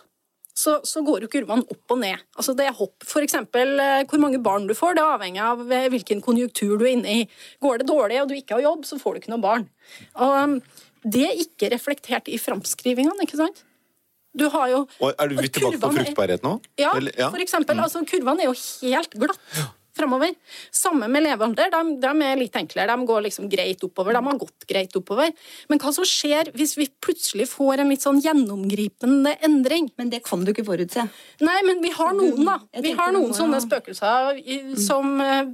[0.54, 2.22] så, så går jo kurvene opp og ned.
[2.38, 3.02] Altså det er hopp.
[3.02, 6.78] For eksempel eh, hvor mange barn du får, det er avhengig av eh, hvilken konjunktur
[6.78, 7.28] du er inne i.
[7.64, 9.66] Går det dårlig og du ikke har jobb, så får du ikke noe barn.
[10.14, 10.58] Og um,
[11.04, 13.64] det er ikke reflektert i framskrivingene, ikke sant?
[14.36, 16.58] Du har jo Og er du litt tilbake på fruktbarhet nå?
[16.80, 17.30] ja, Eller- ja.
[17.30, 17.78] for eksempel.
[17.80, 19.38] Altså, kurvene er jo helt glatt
[19.94, 20.34] fremover.
[20.74, 21.70] Samme med levealder.
[21.70, 22.96] De, de er litt enklere.
[22.96, 24.16] De går liksom greit oppover.
[24.16, 25.30] De har gått greit oppover.
[25.70, 29.90] Men hva som skjer hvis vi plutselig får en litt sånn gjennomgripende endring?
[30.00, 31.06] Men det kan du ikke forutse.
[31.44, 32.58] Nei, men vi har noen, da.
[32.82, 34.42] Vi har noen sånne spøkelser
[34.82, 35.44] som eh,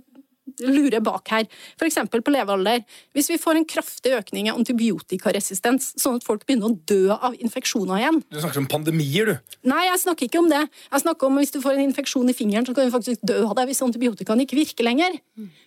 [0.64, 1.46] lurer bak her.
[1.80, 1.98] F.eks.
[2.10, 2.82] på levealder.
[3.16, 7.36] Hvis vi får en kraftig økning i antibiotikaresistens, sånn at folk begynner å dø av
[7.38, 9.54] infeksjoner igjen Du snakker om pandemier, du.
[9.70, 10.64] Nei, jeg snakker ikke om det.
[10.90, 13.42] Jeg snakker om hvis du får en infeksjon i fingeren, så kan du faktisk dø
[13.46, 15.20] av det hvis antibiotikaen ikke virker lenger.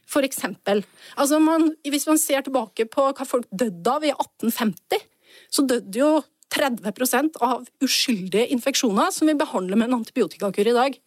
[0.10, 0.84] For eksempel.
[1.18, 5.10] Altså man, hvis man ser tilbake på hva folk døde av i 1850,
[5.54, 6.12] så døde jo
[6.54, 11.00] 30% av uskyldige infeksjoner som vi behandler med en antibiotikakur i dag.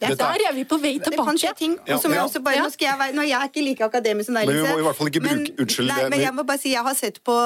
[0.00, 1.54] Er- Der er vi på vei Det tilbake.
[1.56, 1.78] ting.
[1.86, 4.34] Ja, og jeg også bare, nå, skal jeg, nå, jeg er ikke like akademisk som
[4.34, 6.58] deg, Men vi må i hvert fall ikke bruke- unnskyld, nei, men jeg må bare
[6.58, 7.36] si, jeg har sett på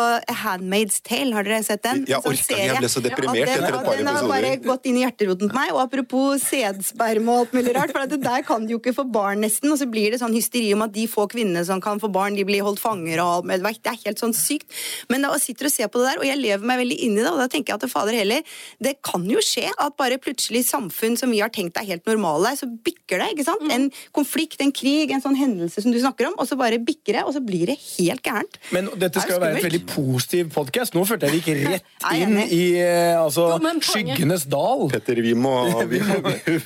[0.43, 1.33] Handmaid's Tale.
[1.35, 2.05] Har dere sett den?
[2.07, 4.57] Sånn orker ikke, jeg ble så deprimert Ja, den, etter et par Den har bare
[4.65, 5.73] gått inn i hjerteroten på meg.
[5.75, 9.05] Og apropos sædsperm og alt mulig rart, for det der kan de jo ikke få
[9.11, 12.01] barn nesten, og så blir det sånn hysteri om at de få kvinnene som kan
[12.01, 13.63] få barn, de blir holdt fanger og alt mulig.
[13.63, 13.83] det.
[13.85, 14.67] Det er helt sånn sykt.
[15.09, 17.19] Men da jeg sitter og ser på det der, og jeg lever meg veldig inn
[17.19, 18.43] i det, og da tenker jeg at fader heller,
[18.81, 22.55] det kan jo skje at bare plutselig samfunn som vi har tenkt er helt normale,
[22.59, 23.65] så bikker det, ikke sant?
[23.75, 27.19] En konflikt, en krig, en sånn hendelse som du snakker om, og så bare bikker
[27.19, 28.59] det, og så blir det helt gærent.
[28.75, 30.95] Men dette skal jo Det være et veldig positiv podkast.
[30.97, 34.87] Nå følte jeg vi gikk rett inn i eh, altså, Jo, skyggenes dal.
[34.95, 35.55] Petter, vi må,
[35.93, 36.21] vi må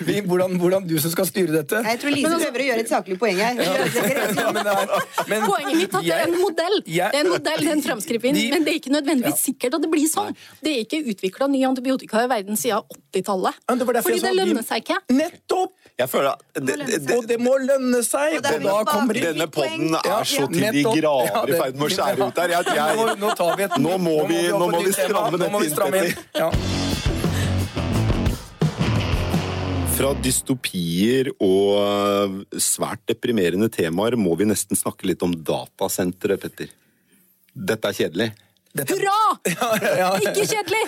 [0.04, 1.82] Vi, hvordan, hvordan du som skal styre dette.
[1.88, 3.58] Jeg tror Lise prøver å gjøre et saklig poeng her.
[3.62, 4.94] Ja, men er-
[5.28, 6.78] men Poenget mitt er at det er en modell.
[6.86, 9.42] jeg- Det er en modell, det er en framskriving, De- men det er ikke nødvendigvis
[9.48, 10.34] sikkert at det blir sånn.
[10.62, 13.54] Det er ikke utvikla ny antibiotika i verden siden 80-tallet.
[13.68, 14.98] Ja, det var derfor Fordi jeg det lønner seg ikke.
[15.16, 15.72] Nettopp!
[15.98, 18.36] Jeg føler at det, det, det, det må lønne seg!
[18.38, 20.82] Og Og da kommer denne podden Ja, er så til de.
[20.84, 22.48] Grader i ferd med å skjære ut der.
[22.58, 25.48] Jeg, Nå, jeg, nå tar vi et Nå må vi- nå må vi stramme Nå
[25.50, 26.12] må vi dette inn, stramme inn.
[26.14, 26.38] Petter.
[26.44, 26.50] Ja.
[29.98, 36.68] Fra dystopier og svært deprimerende temaer må vi nesten snakke litt om datasentre, Petter.
[37.58, 38.28] Dette er kjedelig.
[38.76, 39.38] Dette, Hurra!
[39.54, 40.82] ja, ja, Ikke kjedelig!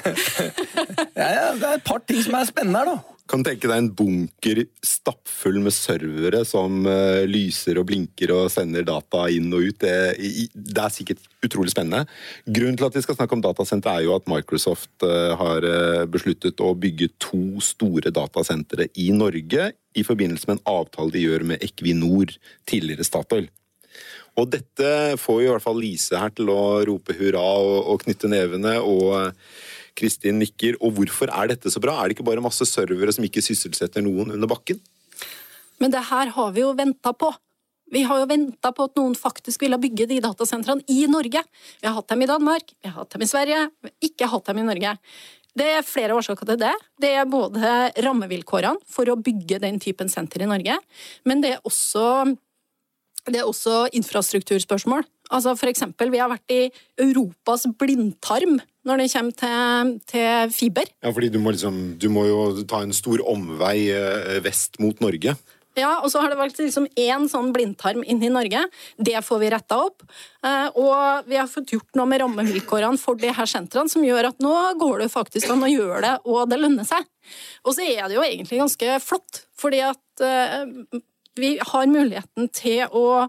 [1.20, 3.16] ja, ja, det er et par ting som er spennende her, da.
[3.30, 8.82] Kan tenke deg en bunker stappfull med servere som uh, lyser og blinker og sender
[8.88, 9.76] data inn og ut.
[9.84, 12.02] Det, i- det er sikkert utrolig spennende.
[12.50, 16.02] Grunnen til at vi skal snakke om datasentre er jo at Microsoft uh, har eh,
[16.10, 21.46] besluttet å bygge to store datasentre i Norge i forbindelse med en avtale de gjør
[21.54, 22.34] med Equinor,
[22.66, 23.46] tidligere Statoil.
[24.38, 28.30] Og dette får i hvert fall Lise her til å rope hurra og, og knytte
[28.30, 28.78] nevene.
[28.78, 29.52] og eh,
[29.98, 30.78] Kristin nikker.
[30.80, 31.98] Og hvorfor er dette så bra?
[31.98, 34.80] Er det ikke bare masse servere som ikke sysselsetter noen under bakken?
[35.80, 37.32] Men det her har vi jo venta på.
[37.90, 41.42] Vi har jo venta på at noen faktisk ville bygge de datasentrene i Norge.
[41.80, 44.28] Vi har hatt dem i Danmark, vi har hatt dem i Sverige, vi har ikke
[44.30, 44.92] hatt dem i Norge.
[45.58, 46.74] Det er flere årsaker til det.
[47.02, 47.72] Det er både
[48.06, 50.76] rammevilkårene for å bygge den typen senter i Norge,
[51.26, 52.36] men det er også,
[53.28, 55.04] det er også infrastrukturspørsmål.
[55.30, 56.62] Altså for eksempel, vi har vært i
[57.00, 60.90] Europas blindtarm når det kommer til, til fiber.
[61.04, 65.02] Ja, fordi du må, liksom, du må jo ta en stor omvei eh, vest mot
[65.04, 65.36] Norge.
[65.78, 68.64] Ja, og så har det vært liksom én sånn blindtarm inn i Norge.
[68.98, 70.02] Det får vi retta opp.
[70.42, 74.32] Eh, og vi har fått gjort noe med rammevilkårene for de her sentrene, som gjør
[74.32, 77.06] at nå går det faktisk an å gjøre det, og det lønner seg.
[77.62, 81.00] Og så er det jo egentlig ganske flott, fordi at eh,
[81.38, 83.28] vi har muligheten til å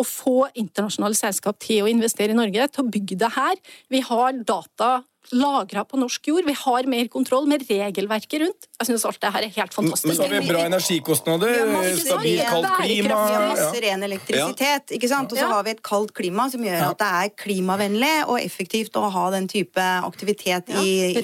[0.00, 3.58] å få internasjonale selskap til å investere i Norge, til å bygge det her.
[3.92, 5.02] Vi har data
[5.32, 6.44] lagra på norsk jord.
[6.46, 8.66] Vi har mer kontroll med regelverket rundt.
[8.80, 10.08] Jeg synes alt det her er helt fantastisk.
[10.08, 13.18] Men så har vi bra energikostnader, Vi stabilt kaldt klima.
[13.28, 15.32] Vi har masse ren elektrisitet, ikke sant?
[15.32, 18.96] og så har vi et kaldt klima som gjør at det er klimavennlig og effektivt
[18.98, 21.14] å ha den type aktivitet i, i.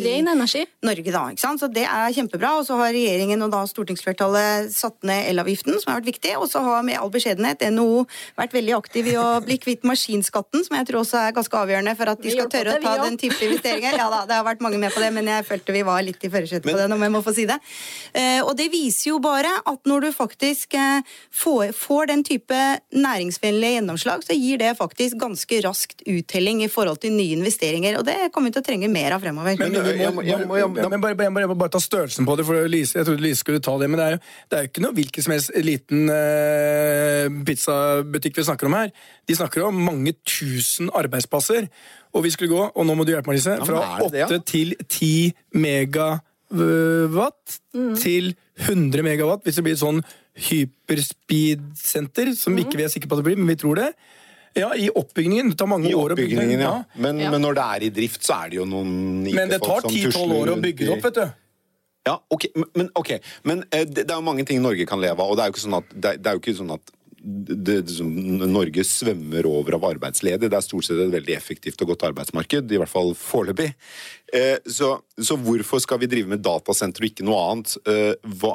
[0.86, 1.10] Norge.
[1.10, 1.62] da, ikke sant?
[1.64, 2.56] Så det er kjempebra.
[2.60, 6.36] Og så har regjeringen og da stortingsflertallet satt ned elavgiften, som har vært viktig.
[6.38, 8.04] Og så har med all beskjedenhet NHO
[8.38, 11.96] vært veldig aktiv i å bli kvitt maskinskatten, som jeg tror også er ganske avgjørende
[11.98, 13.85] for at de skal tørre å ta den type investeringer.
[13.94, 16.24] Ja da, det har vært mange med på det, men jeg følte vi var litt
[16.26, 17.58] i førersetet på det, om jeg må få si det.
[18.16, 22.58] Eh, og det viser jo bare at når du faktisk eh, får, får den type
[22.96, 27.98] næringsvennlige gjennomslag, så gir det faktisk ganske raskt uttelling i forhold til nye investeringer.
[28.00, 29.56] Og det kommer vi til å trenge mer av fremover.
[29.60, 31.78] Men, Men, jeg må, må- jeg må- jeg må- men bare, bare, bare, bare ta
[31.78, 33.90] størrelsen på det, for Lise, jeg trodde Lise skulle ta det.
[33.90, 34.18] Men det er jo
[34.50, 38.90] det er jo ikke noe hvilken som helst liten eh, pizzabutikk vi snakker om her.
[39.26, 41.68] De snakker om mange tusen arbeidsplasser.
[42.16, 44.26] Og vi skulle gå, og nå må du hjelpe meg, Lise, fra åtte ja?
[44.30, 47.58] 8 til 10 megawatt
[48.00, 48.30] til
[48.64, 49.98] 100 megawatt, hvis det blir et sånn
[50.46, 53.90] hyperspeed-senter, som ikke vi er sikre på at det blir, men vi tror det.
[54.56, 55.50] Ja, i oppbyggingen.
[55.52, 56.38] Det tar mange I år å bygge den.
[56.38, 56.84] oppbyggingen, ja.
[56.96, 57.30] Men, Ja.
[57.34, 60.32] men når det er i drift, så er det jo noen Men det tar 10-12
[60.32, 61.26] år å bygge det opp, vet du.
[62.06, 62.44] Ja, ok,
[62.76, 63.18] men- okay.
[63.44, 65.48] men eh, det, det er jo mange ting Norge kan leve av, og det er
[65.50, 66.90] jo ikke sånn at, det, er- det er jo ikke sånn at
[67.26, 68.10] det, det, som
[68.52, 70.50] Norge svømmer over av arbeidsledige.
[70.50, 73.72] Det er stort sett et veldig effektivt og godt arbeidsmarked, i hvert fall foreløpig.
[74.36, 77.74] Eh, så, så hvorfor skal vi drive med datasenter og ikke noe annet?
[77.90, 78.54] Eh, hva,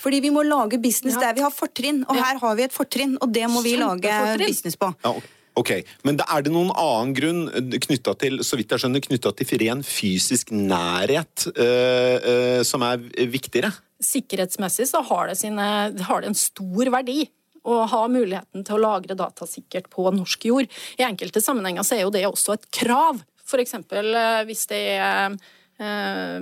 [0.00, 1.28] Fordi vi må lage business Ja.
[1.28, 4.16] der vi har fortrinn, og her har vi et fortrinn, og det må vi lage
[4.40, 4.88] business på.
[5.04, 5.12] ja,
[5.60, 5.74] ok,
[6.08, 7.44] Men da er det noen annen grunn
[7.76, 13.04] knytta til så vidt jeg skjønner, knyttet til ren fysisk nærhet eh, eh, som er
[13.28, 13.74] viktigere?
[14.02, 17.28] Sikkerhetsmessig så har det, sine, har det en stor verdi
[17.68, 20.70] å ha muligheten til å lagre data sikkert på norsk jord.
[20.98, 23.22] I enkelte sammenhenger så er jo det også et krav.
[23.52, 25.34] Eksempel eh, hvis det er
[25.76, 26.38] eh,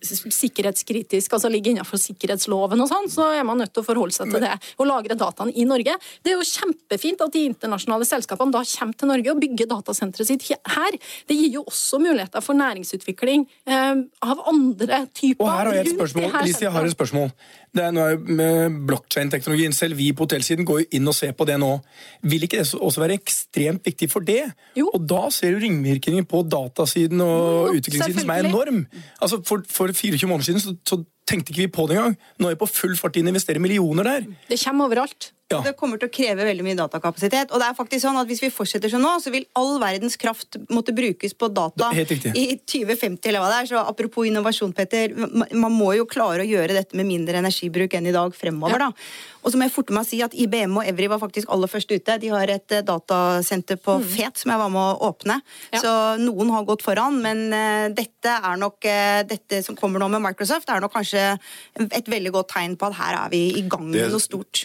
[0.00, 4.32] sikkerhetskritisk, altså ligger innenfor sikkerhetsloven og sånn, så er man nødt til å forholde seg
[4.32, 4.52] til det.
[4.80, 5.96] Og lagre dataene i Norge.
[6.24, 10.30] Det er jo kjempefint at de internasjonale selskapene da kommer til Norge og bygger datasenteret
[10.30, 10.98] sitt her.
[11.28, 15.44] Det gir jo også muligheter for næringsutvikling eh, av andre typer.
[15.44, 16.30] Og her har jeg et spørsmål.
[16.48, 17.34] Lise, jeg har et spørsmål.
[17.70, 21.46] Det er, nå er Blockchain-teknologien, selv vi på hotellsiden går jo inn og ser på
[21.46, 21.70] det nå.
[22.26, 24.42] Vil ikke det også være ekstremt viktig for det?
[24.78, 24.88] Jo.
[24.94, 28.84] Og da ser du ringvirkninger på datasiden og Jo, utviklingssiden som er enorm.
[29.20, 32.16] Altså For, for 24 måneder siden så, så tenkte ikke vi på det engang.
[32.38, 34.26] Nå er vi på full fart inn og investerer millioner der.
[34.50, 35.30] Det kommer overalt.
[35.50, 35.58] Ja.
[35.66, 37.50] Det kommer til å kreve veldig mye datakapasitet.
[37.50, 40.14] Og det er faktisk sånn at Hvis vi fortsetter som nå, så vil all verdens
[40.20, 43.26] kraft måtte brukes på data i 2050.
[43.26, 43.70] eller hva det er.
[43.72, 45.10] Så Apropos innovasjon, Petter.
[45.50, 48.78] Man må jo klare å gjøre dette med mindre energibruk enn i dag fremover.
[48.78, 48.90] Ja.
[48.90, 49.40] da.
[49.42, 51.70] Og så må jeg forte meg å si at IBM og Evry var faktisk aller
[51.70, 52.18] først ute.
[52.20, 55.40] De har et eh, datasenter på Fet som jeg var med å åpne.
[55.40, 55.74] Mm.
[55.74, 55.82] Ja.
[55.82, 60.10] Så noen har gått foran, men eh, dette er nok eh, dette som kommer nå
[60.12, 61.24] med Microsoft, er nok kanskje
[61.88, 64.64] et veldig godt tegn på at her er vi i gang med noe stort.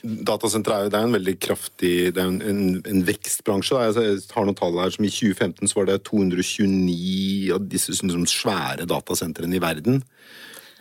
[0.75, 3.75] Datasenter er jo det er en veldig kraftig Det er en, en, en vekstbransje.
[3.75, 4.03] Da.
[4.03, 8.25] Jeg har noen tall her som I 2015 så var det 229 av disse sånne
[8.27, 10.01] svære datasentrene i verden.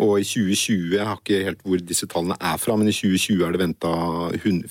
[0.02, 3.44] Og i 2020 Jeg har ikke helt hvor disse tallene er fra, men i 2020
[3.46, 3.92] er det venta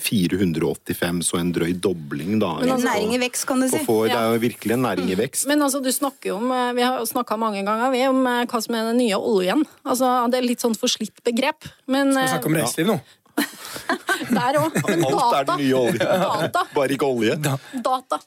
[0.03, 2.57] 485, så en drøy dobling, da.
[2.59, 3.79] Men altså, en næring i vekst, kan du si.
[3.87, 5.47] få- Det er jo virkelig en næring i vekst.
[5.47, 8.45] Men altså, du snakker jo om, eh, Vi har snakka mange ganger vi, om eh,
[8.45, 9.63] hva som er den nye oljen.
[9.85, 11.71] Altså, Det er litt sånn forslitt begrep.
[11.87, 12.99] Men Vi snakke om reiseliv nå.
[14.37, 14.77] der òg.
[14.87, 15.43] Men Alt er data.
[15.49, 15.99] den nye olje.
[16.03, 16.63] Data.
[16.77, 17.35] Bare ikke olje.
[17.41, 17.57] Da.
[17.73, 18.19] Data.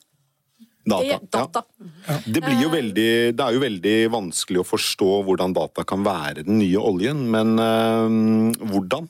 [0.86, 1.02] Data.
[1.02, 1.18] er Ja.
[1.18, 1.62] data.
[2.26, 6.44] Det, blir jo veldig, det er jo veldig vanskelig å forstå hvordan data kan være
[6.46, 9.08] den nye oljen, men øh, hvordan?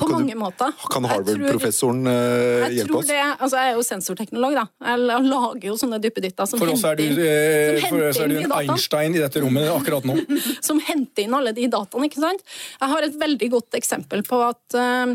[0.00, 0.72] På Kan du- mange måter.
[0.90, 3.06] Kan Harvard-professoren Jeg hjelpe tror oss?
[3.12, 4.64] det, altså jeg er jo sensorteknolog, da.
[4.88, 8.20] Jeg lager jo sånne duppeditter som For er du, henter inn- eh, som for oss
[8.24, 8.52] er du en.
[8.62, 10.16] Einstein i dette rommet akkurat nå.
[10.64, 12.08] som henter inn alle de dataene.
[12.08, 12.42] ikke sant?
[12.80, 15.14] Jeg har et veldig godt eksempel på at eh,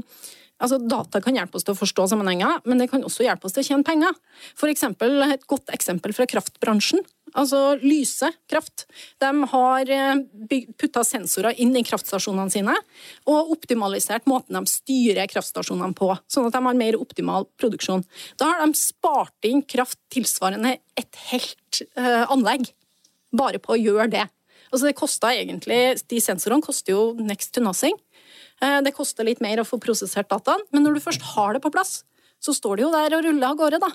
[0.61, 3.55] altså Data kan hjelpe oss til å forstå sammenhenger, men det kan også hjelpe oss
[3.55, 4.15] til å tjene penger.
[4.57, 7.03] For eksempel, Et godt eksempel fra kraftbransjen.
[7.35, 8.85] Altså Lyse kraft.
[9.19, 9.91] De har
[10.79, 12.75] putta sensorer inn i kraftstasjonene sine
[13.27, 18.05] og optimalisert måten de styrer kraftstasjonene på, sånn at de har mer optimal produksjon.
[18.39, 22.71] Da har de spart inn kraft tilsvarende et helt eh, anlegg
[23.35, 24.25] bare på å gjøre det.
[24.71, 24.95] Altså det
[25.39, 27.95] egentlig, De sensorene koster jo next to nothing.
[28.61, 31.61] Eh, Det koster litt mer å få prosessert dataen, men når du først har det
[31.61, 32.03] på plass,
[32.39, 33.89] så står det jo der og ruller av gårde, da.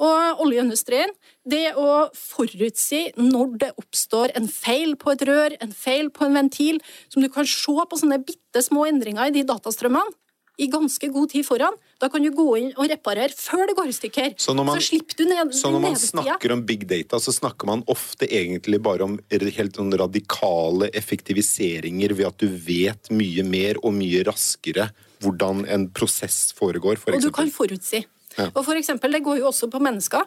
[0.00, 1.10] Og oljeindustrien,
[1.48, 6.38] det å forutsi når det oppstår en feil på et rør, en feil på en
[6.40, 6.80] ventil,
[7.12, 10.14] som du kan se på sånne bitte små endringer i de datastrømmene,
[10.60, 13.90] i ganske god tid foran, da kan du gå inn og reparere før det går
[13.92, 14.32] i stykker.
[14.34, 17.84] Så man- slipper du ned, Så når man snakker om big data, så snakker man
[17.86, 23.92] ofte egentlig bare om helt sånn radikale effektiviseringer ved at du vet mye mer og
[23.94, 24.90] mye raskere
[25.22, 28.04] hvordan en prosess foregår, for Og du kan forutsi.
[28.36, 28.50] Ja.
[28.56, 30.26] Og for eksempel, det går jo også på mennesker.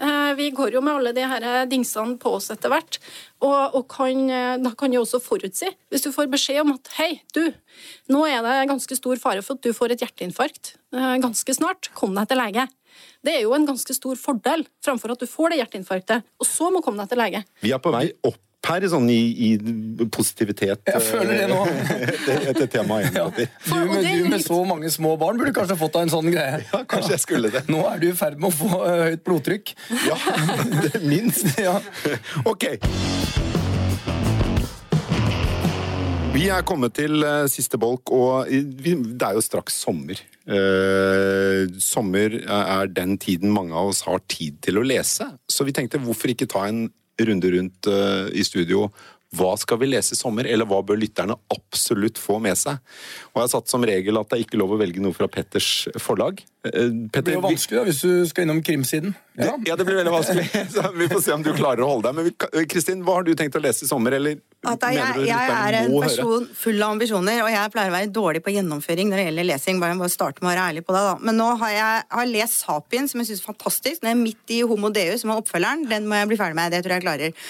[0.00, 2.98] Eh, Vi går jo med alle de her dingsene på oss etter hvert,
[3.44, 5.70] og, og kan, eh, da kan jeg også forutsi.
[5.92, 7.52] Hvis du får beskjed om at hei, du,
[8.10, 11.92] nå er det ganske stor fare for at du får et hjerteinfarkt eh, ganske snart,
[11.94, 12.66] kom deg til lege.
[13.24, 16.70] Det er jo en ganske stor fordel framfor at du får det hjerteinfarktet, og så
[16.74, 17.44] må komme deg til lege.
[17.62, 20.82] Vi er på vei opp her sånn i, i positivitet.
[20.88, 21.60] Jeg føler det nå.
[22.14, 23.26] Etter, etter temaet Ja.
[23.34, 23.44] Du,
[23.88, 26.62] med, du med så mange små barn burde kanskje fått deg en sånn greie.
[26.70, 27.64] Ja, kanskje jeg skulle det.
[27.72, 29.74] Nå er du i ferd med å få eh, høyt blodtrykk.
[30.08, 30.18] Ja,
[30.84, 31.46] det minst.
[31.64, 31.78] Ja.
[32.44, 32.66] Ok.
[36.34, 40.18] Vi er kommet til eh, siste bolk, og vi, det er jo straks sommer.
[40.44, 45.72] Eh, sommer er den tiden mange av oss har tid til å lese, så vi
[45.76, 46.88] tenkte hvorfor ikke ta en
[47.22, 48.88] runde rundt eh, i studio.
[49.34, 52.78] Hva skal vi lese i sommer, eller hva bør lytterne absolutt få med seg?
[53.32, 55.30] Og jeg har satt som regel at det er ikke lov å velge noe fra
[55.30, 56.42] Petters forlag.
[56.64, 59.14] Eh, Det blir jo vanskelig da, hvis du skal innom krimsiden.
[59.34, 59.50] Ja.
[59.66, 60.44] ja, det blir veldig vanskelig.
[60.74, 62.14] Så vi får se om du klarer å holde deg.
[62.54, 65.26] Men Kristin, hva har du tenkt å lese i sommer, eller At jeg, mener du
[65.26, 66.54] jeg er en person høre?
[66.56, 69.80] full av ambisjoner, og jeg pleier å være dårlig på gjennomføring når det gjelder lesing.
[69.82, 71.16] Bare bare starte med å være ærlig på det, da.
[71.26, 74.00] Men nå har jeg har lest Sapien, som jeg syns er fantastisk.
[74.04, 75.84] Den er midt i Homo Deus, som er oppfølgeren.
[75.90, 76.70] Den må jeg bli ferdig med.
[76.72, 77.42] Det tror jeg jeg klarer.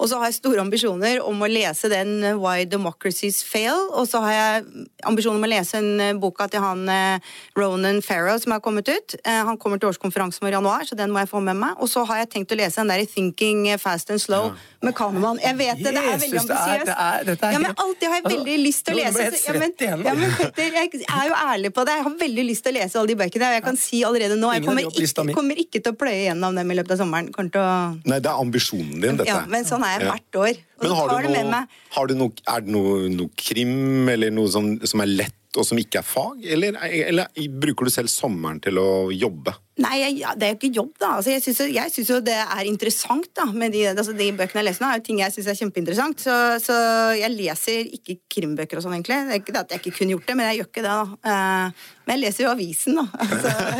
[0.00, 3.88] Og så har jeg store ambisjoner om å lese den eh, Why Democracies Fail.
[3.96, 8.00] Og så har jeg ambisjoner om å lese en eh, boka til han eh, Ronan
[8.04, 9.16] Farrow som har kommet ut.
[9.24, 11.74] Eh, Han kommer til årskonferansen vår i januar, så den må jeg få med meg.
[11.80, 14.52] Og så har jeg tenkt å lese den der Thinking Fast and Slow
[14.84, 15.40] med Kahneman.
[15.42, 16.86] Jeg vet det, det er veldig det ambisiøst.
[17.26, 19.30] det er Ja, men alltid har jeg Altså, veldig lyst til å lese.
[19.40, 21.94] så- Ja, men, ja, men Petter, jeg er jo ærlig på det.
[21.96, 23.46] Jeg har veldig lyst til å lese alle de bøkene.
[23.50, 26.54] Og jeg kan si allerede nå Jeg kommer ikke, kommer ikke til å pløye gjennom
[26.54, 27.30] dem i løpet av sommeren.
[27.30, 29.26] Å Nei, det er ambisjonen din, dette.
[29.26, 30.56] ja, men sånn er jeg hvert år.
[30.80, 34.08] Og Men har du det med noe, har du noe, er det noe, noe krim,
[34.08, 36.44] eller noe som, som er lett, og som ikke er fag?
[36.54, 39.56] Eller, eller bruker du selv sommeren til å jobbe?
[39.80, 39.96] Nei,
[40.36, 41.10] det er jo ikke jobb, da.
[41.16, 43.48] Altså, jeg syns jo det er interessant, da.
[43.50, 46.22] Med de, altså, de bøkene jeg leser nå, er jo ting jeg syns er kjempeinteressant.
[46.22, 46.76] Så, så
[47.18, 49.22] jeg leser ikke krimbøker og sånn, egentlig.
[49.26, 50.98] Det er ikke det at jeg ikke kunne gjort det, men jeg gjør ikke det,
[50.98, 51.32] da.
[51.32, 53.06] Eh, men jeg leser jo avisen, da.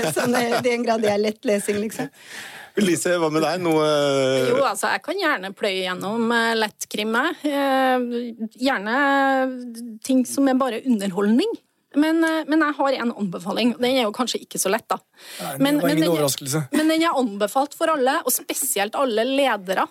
[0.01, 2.11] Altså, sånn, det, det er en grad det er lett lesing, liksom.
[2.79, 3.63] Lise, hva med deg?
[3.65, 3.87] Noe
[4.53, 7.51] Jo, altså, jeg kan gjerne pløye gjennom uh, lettkrim, jeg.
[7.51, 8.07] Eh,
[8.63, 8.95] gjerne
[10.07, 11.51] ting som er bare underholdning.
[11.99, 13.73] Men, eh, men jeg har en anbefaling.
[13.81, 15.01] Den er jo kanskje ikke så lett, da.
[15.41, 16.63] Nei, det Men, var men, den er, overraskelse.
[16.73, 19.89] men den er anbefalt for alle, og spesielt alle ledere,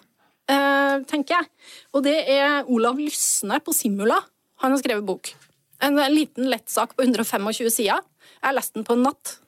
[0.48, 1.50] eh, tenker jeg.
[1.94, 4.22] Og det er Olav Lysne på Simula.
[4.64, 5.34] Han har skrevet bok.
[5.82, 8.00] En eh, liten lettsak på 125 sider.
[8.40, 9.40] Jeg har lest den på en natt.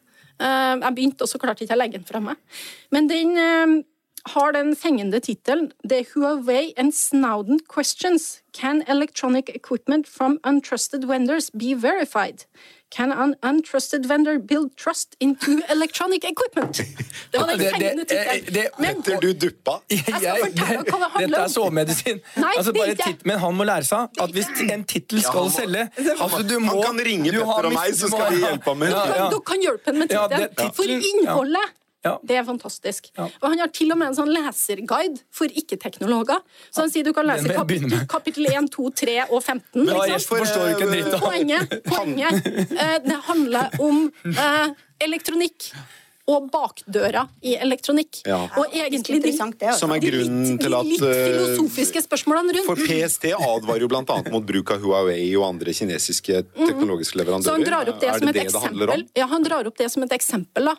[0.41, 2.37] Eh, Jeg begynte, og så klarte ikke å legge den fra meg.
[2.91, 3.77] Men den eh,
[4.35, 8.41] har den fengende tittelen The Huawei and Snowden Questions.
[8.53, 12.45] Can electronic equipment from untrusted vendors be verified?
[12.91, 16.81] Can an untrusted vendor build trust into electronic equipment?
[17.31, 18.53] Det var den Det- det- fengende eh, tittelen.
[18.53, 19.77] det- Men du duppa.
[19.89, 22.19] fortelle hva det Dette er sovemedisin.
[22.57, 22.73] Altså,
[23.25, 25.83] men han må lære seg at hvis en tittel skal ja, må- selge
[26.19, 28.91] altså, du Han kan ringe Petter og meg, så skal vi hjelpe ham med.
[28.91, 29.29] Ja, ja.
[29.31, 30.73] Du kan hjelpe ham med tittelen.
[30.75, 32.15] For innholdet Ja.
[32.25, 33.11] det er fantastisk.
[33.17, 33.27] Ja.
[33.41, 36.41] Og han har til og med en sånn leserguide for ikke-teknologer.
[36.73, 39.85] Så han sier du kan lese kapittel, kapittel 1, 2, 3 og 15.
[39.85, 40.37] Men, jeg Liksom.
[40.41, 44.69] forstår ikke en dritt av Poenget, poenget eh, det handler om eh,
[45.05, 45.71] elektronikk.
[46.31, 48.21] Og bakdøra i elektronikk.
[48.29, 48.43] Ja.
[48.55, 49.79] Og egentlig de, det, altså.
[49.81, 52.69] Som er de grunnen til de at litt eh, filosofiske spørsmålene rundt.
[52.69, 57.41] For PST advarer jo annet mot bruk av Huawei og andre kinesiske teknologiske leverandører.
[57.41, 57.49] Mhm.
[57.49, 59.01] Så han drar opp det er som et det det handler om?
[59.01, 59.19] eksempel.
[59.19, 60.71] Ja, han drar opp det som et eksempel.
[60.71, 60.75] Da.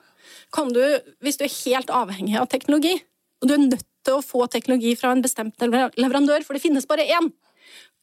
[0.52, 0.82] Kan du,
[1.24, 2.98] hvis du er helt avhengig av teknologi,
[3.42, 6.88] og du er nødt til å få teknologi fra en bestemt leverandør, for det finnes
[6.88, 7.30] bare én,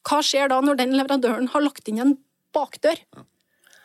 [0.08, 2.16] hva skjer da når den leverandøren har lagt inn en
[2.56, 2.98] bakdør?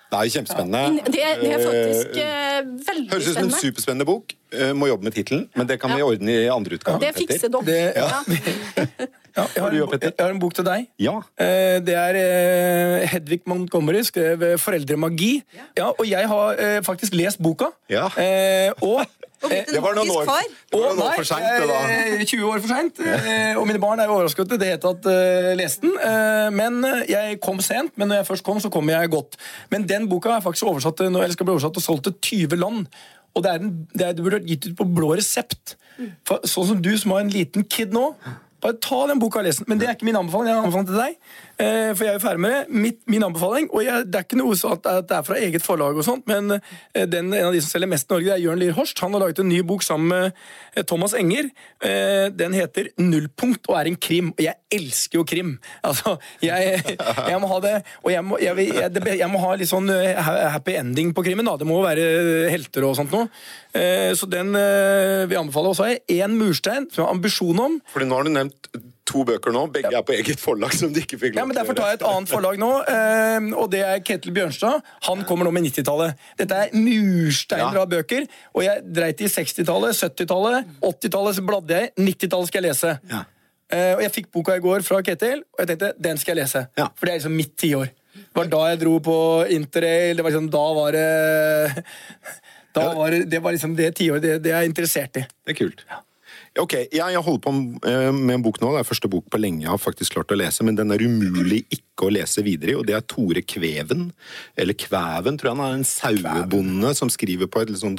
[0.05, 1.03] Det er kjempespennende.
[1.11, 4.35] Det, det er faktisk uh, veldig Høres ut som en superspennende bok.
[4.53, 7.01] Uh, Må jobbe med tittelen, men det kan vi ordne i andre utgave.
[7.03, 7.91] Det fikser dere.
[7.97, 9.09] Ja.
[9.35, 10.85] Ja, jeg, Har en, jeg har en bok til deg.
[11.01, 11.17] Ja.
[11.37, 15.41] Eh, Det er eh, Hedvig Montgomery skrev eh, 'Foreldremagi'.
[15.77, 17.65] Ja, og jeg har eh, faktisk lest boka.
[17.89, 18.07] Ja.
[18.17, 19.05] Eh, og
[19.45, 20.23] Det var noen år,
[20.71, 21.81] det var noen år for seint, det da.
[21.91, 22.99] eh, 20 år for seint.
[23.03, 25.97] eh, Og mine barn er overrasket det het at jeg leste den.
[26.01, 26.79] eh, Men
[27.09, 27.91] jeg kom sent.
[27.97, 29.35] Men når jeg først kom, så kom jeg godt.
[29.69, 32.87] Men den boka er faktisk oversatt eller skal bli oversatt og solgt til 20 land.
[33.35, 35.75] Og det, er en, det, er, det burde vært gitt ut på blå resept.
[36.25, 38.13] For, sånn som du som har en liten kid nå.
[38.65, 39.67] Bare ta den boka og les den.
[39.69, 40.49] Men det er ikke min anbefaling.
[40.49, 41.17] Jeg har anbefaling til deg.
[41.61, 42.79] Eh, For jeg er jo ferdig med det.
[42.85, 45.65] Mitt, min anbefaling, og jeg, det er ikke noe sånn at det er fra eget
[45.65, 48.35] forlag, og sånt, men eh, den, en av de som selger mest i Norge, det
[48.35, 49.01] er Jørn Lier Horst.
[49.03, 50.41] Han har laget en ny bok sammen med
[50.75, 51.51] eh, Thomas Enger.
[52.35, 54.31] Den heter Nullpunkt og er en krim.
[54.33, 55.55] Og jeg elsker jo krim.
[55.85, 59.91] Altså, jeg, jeg må ha det Og jeg må, jeg, jeg, må ha litt sånn
[59.91, 61.45] happy ending på krimmen.
[61.45, 63.29] da Det må være helter og sånt noe.
[64.17, 65.71] Så den vil jeg anbefale.
[65.71, 67.79] Og så har jeg én murstein som jeg har ambisjon om.
[67.93, 68.71] Fordi nå har du nevnt
[69.05, 69.65] to bøker nå.
[69.73, 71.77] Begge er på eget forlag, som de ikke fikk Ja, lov men Ja, men Derfor
[71.77, 74.81] tar jeg et annet forlag nå, eh, og det er Ketil Bjørnstad.
[75.09, 76.15] Han kommer nå med 90-tallet.
[76.39, 77.83] Dette er mursteiner Ja.
[77.85, 78.25] av bøker.
[78.55, 81.91] Og jeg dreit i 60-tallet, 70-tallet, 80-tallet, så bladde jeg.
[82.01, 82.95] 90-tallet skal jeg lese.
[83.11, 83.21] Ja.
[83.73, 86.43] Eh, og jeg fikk boka i går fra Ketil, og jeg tenkte den skal jeg
[86.43, 86.65] lese.
[86.77, 86.89] Ja.
[86.95, 87.89] For det er liksom mitt tiår.
[88.15, 89.15] Det var da jeg dro på
[89.51, 90.15] interrail.
[90.17, 91.83] Det var liksom, da var det
[92.75, 95.25] da var det, var liksom det tiåret det, det jeg er interessert i.
[95.45, 95.85] Det er kult.
[96.55, 97.51] Ok, jeg, Jeg holder på
[97.89, 98.69] eh, med en bok nå.
[98.71, 101.03] Det er første bok på lenge jeg har faktisk klart å lese, men den er
[101.03, 104.05] umulig ikke å lese videre i, og det er Tore Kveven.
[104.59, 105.75] Eller Kvæven, tror jeg han er.
[105.79, 107.97] En sauebonde som skriver på et litt sånn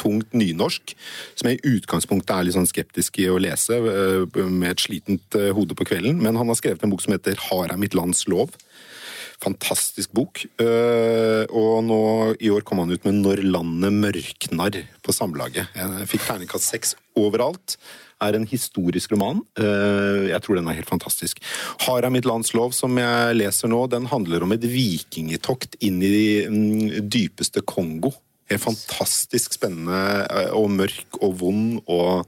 [0.00, 0.94] tungt nynorsk,
[1.36, 5.36] som jeg i utgangspunktet er litt sånn skeptisk i å lese, eh, med et slitent
[5.36, 6.22] eh, hode på kvelden.
[6.24, 8.56] Men han har skrevet en bok som heter 'Har jeg mitt lands lov'.
[9.38, 10.40] Fantastisk bok.
[10.58, 12.00] Eh, og nå
[12.42, 15.70] i år kom han ut med 'Når landet mørknar' på Samlaget.
[15.78, 17.76] Jeg fikk terningkast seks overalt.
[18.20, 19.42] Er en historisk roman.
[19.56, 21.38] Eh, jeg tror den er helt fantastisk.
[21.78, 26.02] 'Har jeg mitt lands lov', som jeg leser nå, den handler om et vikingetokt inn
[26.02, 28.12] i mm, dypeste Kongo.
[28.50, 32.26] Helt fantastisk spennende eh, og mørk og vond og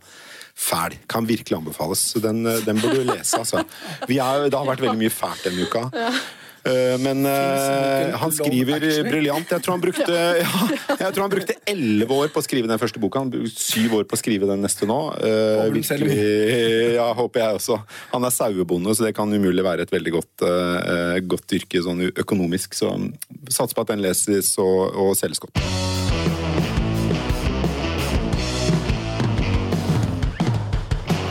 [0.54, 0.94] fæl.
[1.08, 2.12] Kan virkelig anbefales.
[2.22, 3.64] Den, den bør du lese, altså.
[4.06, 5.90] Er, det har vært veldig mye fælt denne uka.
[6.64, 9.52] Eh, Men eh, han skriver briljant.
[9.54, 10.06] Jeg tror han brukte
[10.44, 13.22] ja, jeg tror han brukte elleve år på å skrive den første boka.
[13.24, 14.98] Han brukte syv år på å skrive den neste nå.
[15.24, 16.18] Eh, virkelig,
[16.98, 17.80] ja, håper jeg også.
[18.14, 20.46] Han er sauebonde, så det kan umulig være et veldig godt,
[21.30, 22.76] godt yrke sånn økonomisk.
[22.76, 22.92] Så
[23.50, 25.60] sats på at den leses og, og selges godt.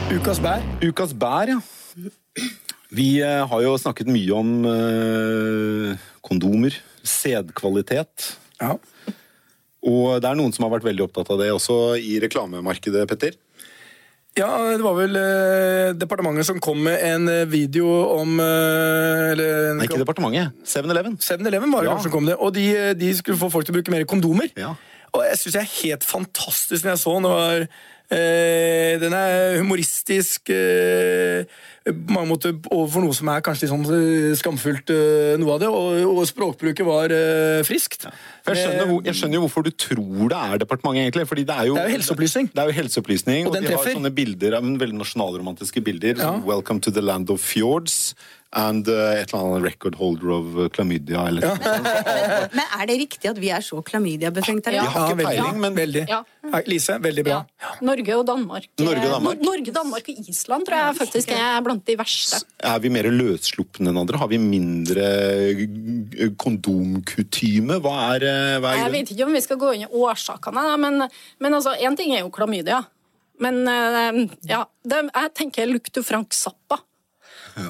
[0.10, 0.66] Ukas bær.
[0.82, 1.60] Ukas bær, ja.
[2.96, 6.74] Vi eh, har jo snakket mye om eh, kondomer,
[7.06, 8.32] sædkvalitet.
[8.62, 8.76] Ja.
[9.86, 13.38] Og det er noen som har vært veldig opptatt av det også i reklamemarkedet, Petter.
[14.38, 19.74] Ja, det var vel eh, departementet som kom med en eh, video om eh, eller
[19.78, 20.54] Nei, ikke departementet.
[20.70, 21.18] 7-Eleven.
[21.22, 21.96] 7-Eleven var det Ja.
[21.96, 22.68] kanskje som kom det, og de,
[23.00, 24.50] de skulle få folk til å bruke mer kondomer.
[24.60, 24.76] Ja.
[25.14, 27.70] Og jeg syns det er helt fantastisk når jeg så den.
[28.10, 31.44] Eh, den er humoristisk eh,
[31.86, 34.90] på mange måter overfor noe som er kanskje litt sånn eh, skamfullt,
[35.42, 35.70] noe av det.
[35.70, 37.14] Og, og språkbruket var
[37.68, 38.08] friskt.
[38.50, 41.28] Jeg skjønner, jeg skjønner jo hvorfor du tror det er departementet, egentlig.
[41.30, 42.50] Fordi det er jo, Det er jo helseopplysning.
[42.56, 46.18] Det er jo helseopplysning, Og og, de de har sånne bilder, veldig nasjonalromantiske bilder.
[46.18, 46.34] Ja.
[46.34, 48.16] som 'Welcome to the land of fjords'.
[48.50, 52.48] And uh, et eller annet record holder of klamydia chlamydia, eller ja.
[52.58, 54.70] Men er det riktig at vi er så klamydia-befengt?
[54.74, 54.86] Ja.
[54.86, 56.06] Ikke peiling, men Veldig.
[56.10, 56.24] Ja.
[56.68, 57.38] Lise, veldig bra.
[57.62, 57.72] Ja.
[57.86, 58.68] Norge og Danmark.
[58.82, 59.38] Norge Danmark.
[59.38, 62.42] Eh, Norge, Danmark og Island tror jeg faktisk er blant de verste.
[62.60, 64.18] er vi mer løsslupne enn andre?
[64.18, 65.06] Har vi mindre
[66.42, 67.80] kondomkutyme?
[67.84, 70.66] Hva er, eh, hva er Jeg vet ikke om vi skal gå inn i årsakene,
[70.78, 71.08] men,
[71.40, 72.84] men altså, én ting er jo klamydia.
[73.40, 76.82] Men eh, ja, det, jeg tenker Luc du Frank Zappa.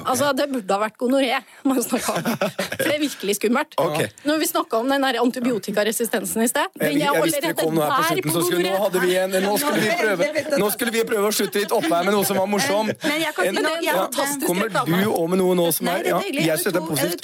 [0.06, 1.40] Altså, Det burde ha vært gonoré.
[1.64, 1.84] må jeg
[2.14, 2.22] om.
[2.22, 3.74] For det er virkelig skummelt.
[3.78, 4.08] Okay.
[4.24, 7.74] Når vi snakka om den der antibiotikaresistensen i sted den Jeg, jeg visste det kom
[7.74, 10.70] noe her på slutten, så skulle, nå, hadde vi en, nå, skulle vi prøve, nå
[10.74, 12.94] skulle vi prøve å slutte litt oppe her med noe som var morsomt.
[13.04, 14.06] Men jeg kan si En- noe- ja,
[14.46, 14.68] Kommer
[15.04, 16.20] du òg med noe nå som er ja.
[16.20, 17.22] Jeg synes det er hadde positivt.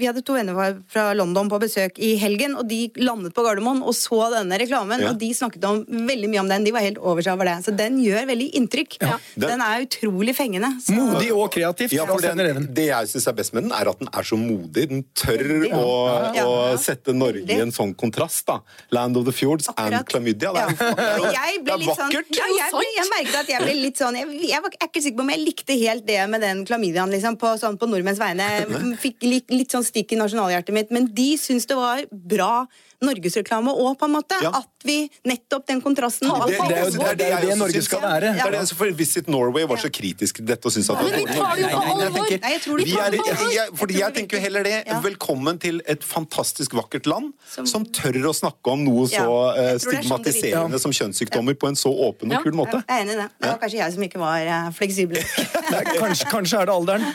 [0.00, 3.82] vi hadde to vennepar fra London på besøk i helgen, og de landet på Gardermoen
[3.82, 5.10] og så denne reklamen, Ja.
[5.10, 6.64] og de snakket om veldig mye om den.
[6.64, 7.56] De var helt over seg over det.
[7.64, 8.98] Så den gjør veldig inntrykk.
[9.00, 10.70] Den- Den er utrolig fengende.
[10.82, 10.92] Så.
[10.94, 13.98] Modig og kreativt Ja, for den, det jeg syns er best med den, er at
[13.98, 14.88] den er så modig.
[14.90, 15.76] Den tør ja.
[15.76, 16.44] å, Ja.
[16.44, 18.46] å sette Norge i en sånn kontrast.
[18.46, 18.60] da.
[18.90, 20.08] Land of the fjords and Akkurat.
[20.10, 20.52] chlamydia.
[20.52, 20.68] Det Ja.
[20.68, 22.30] er, Jeg ble er litt sånn, vakkert.
[22.36, 25.02] ja, jeg, ble, jeg merket at jeg ble litt sånn Jeg, jeg var, er ikke
[25.02, 28.18] sikker på om jeg likte helt det med den klamydiaen liksom, på, sånn, på nordmenns
[28.18, 28.96] vegne.
[29.00, 30.90] Fikk litt, litt sånn stikk i nasjonalhjertet mitt.
[30.90, 32.66] Men de syns det var bra
[33.06, 34.38] norgesreklame òg, på en måte.
[34.44, 34.50] Ja.
[34.60, 34.96] At vi
[35.28, 38.32] nettopp den kontrasten det, Det, det, er jo, det, er det, Norge skal være.
[38.36, 41.00] Det er det, så for Visit Norway var så kritisk til dette og syntes at
[41.00, 42.32] Men vi tar det jo på alvor!
[42.34, 44.76] er, fordi Jeg tenker jo heller det.
[44.86, 45.00] Ja.
[45.04, 49.76] Velkommen til et fantastisk vakkert land som, Som- tør å snakke om noe så Ja,
[49.78, 52.42] sånn stigmatiserende som kjønnssykdommer på en så åpen og Ja.
[52.42, 52.82] kul måte.
[52.88, 53.28] Jeg er enig i det.
[53.40, 55.16] Det var kanskje jeg som ikke var eh, fleksibel.
[56.04, 57.14] Kanskje, kanskje er det alderen.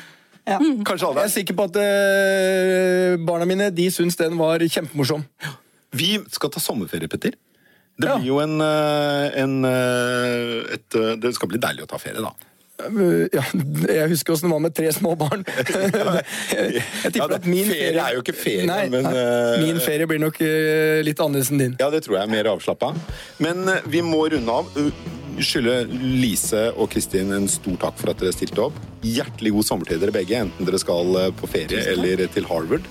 [0.88, 5.26] Kanskje alle Jeg er sikker på at uh, barna mine de syns den var kjempemorsom.
[5.96, 7.34] Vi skal ta sommerferie, Petter.
[8.00, 8.16] Det Ja.
[8.18, 12.22] blir jo en, eh, en eh, et, eh, Det skal bli deilig å ta ferie,
[12.22, 12.32] da.
[12.80, 13.44] Ja,
[13.92, 15.44] jeg husker åssen det var med tre små barn.
[16.56, 20.08] jeg tipper ja, at min ferie er jo ikke ferie, Nei, men, nei, Min ferie
[20.08, 21.76] blir nok litt annerledes enn din.
[21.78, 22.94] Ja, det tror jeg er mer avslappa.
[23.44, 24.72] Men vi må runde av.
[25.40, 28.80] Skylder Lise og Kristin en stor takk for at dere stilte opp.
[29.04, 32.88] Hjertelig god sommertid, dere begge, enten dere skal på ferie eller til Harvard.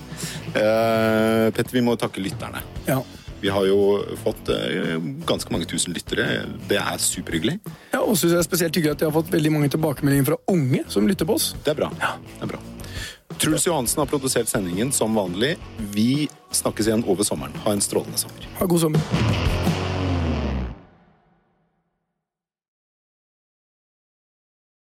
[0.55, 2.61] Eh, Petter, vi må takke lytterne.
[2.87, 3.01] Ja.
[3.39, 4.97] Vi har jo fått eh,
[5.27, 6.43] ganske mange tusen lyttere.
[6.67, 7.59] Det er superhyggelig.
[7.93, 10.39] Ja, og synes jeg er spesielt hyggelig at jeg har fått veldig mange tilbakemeldinger fra
[10.51, 11.53] unge som lytter på oss.
[11.63, 11.91] Det er bra.
[11.95, 12.61] Det er bra.
[13.39, 15.53] Truls Johansen har produsert sendingen som vanlig.
[15.95, 17.55] Vi snakkes igjen over sommeren.
[17.63, 18.49] Ha en strålende sommer.
[18.59, 19.87] Ha god sommer.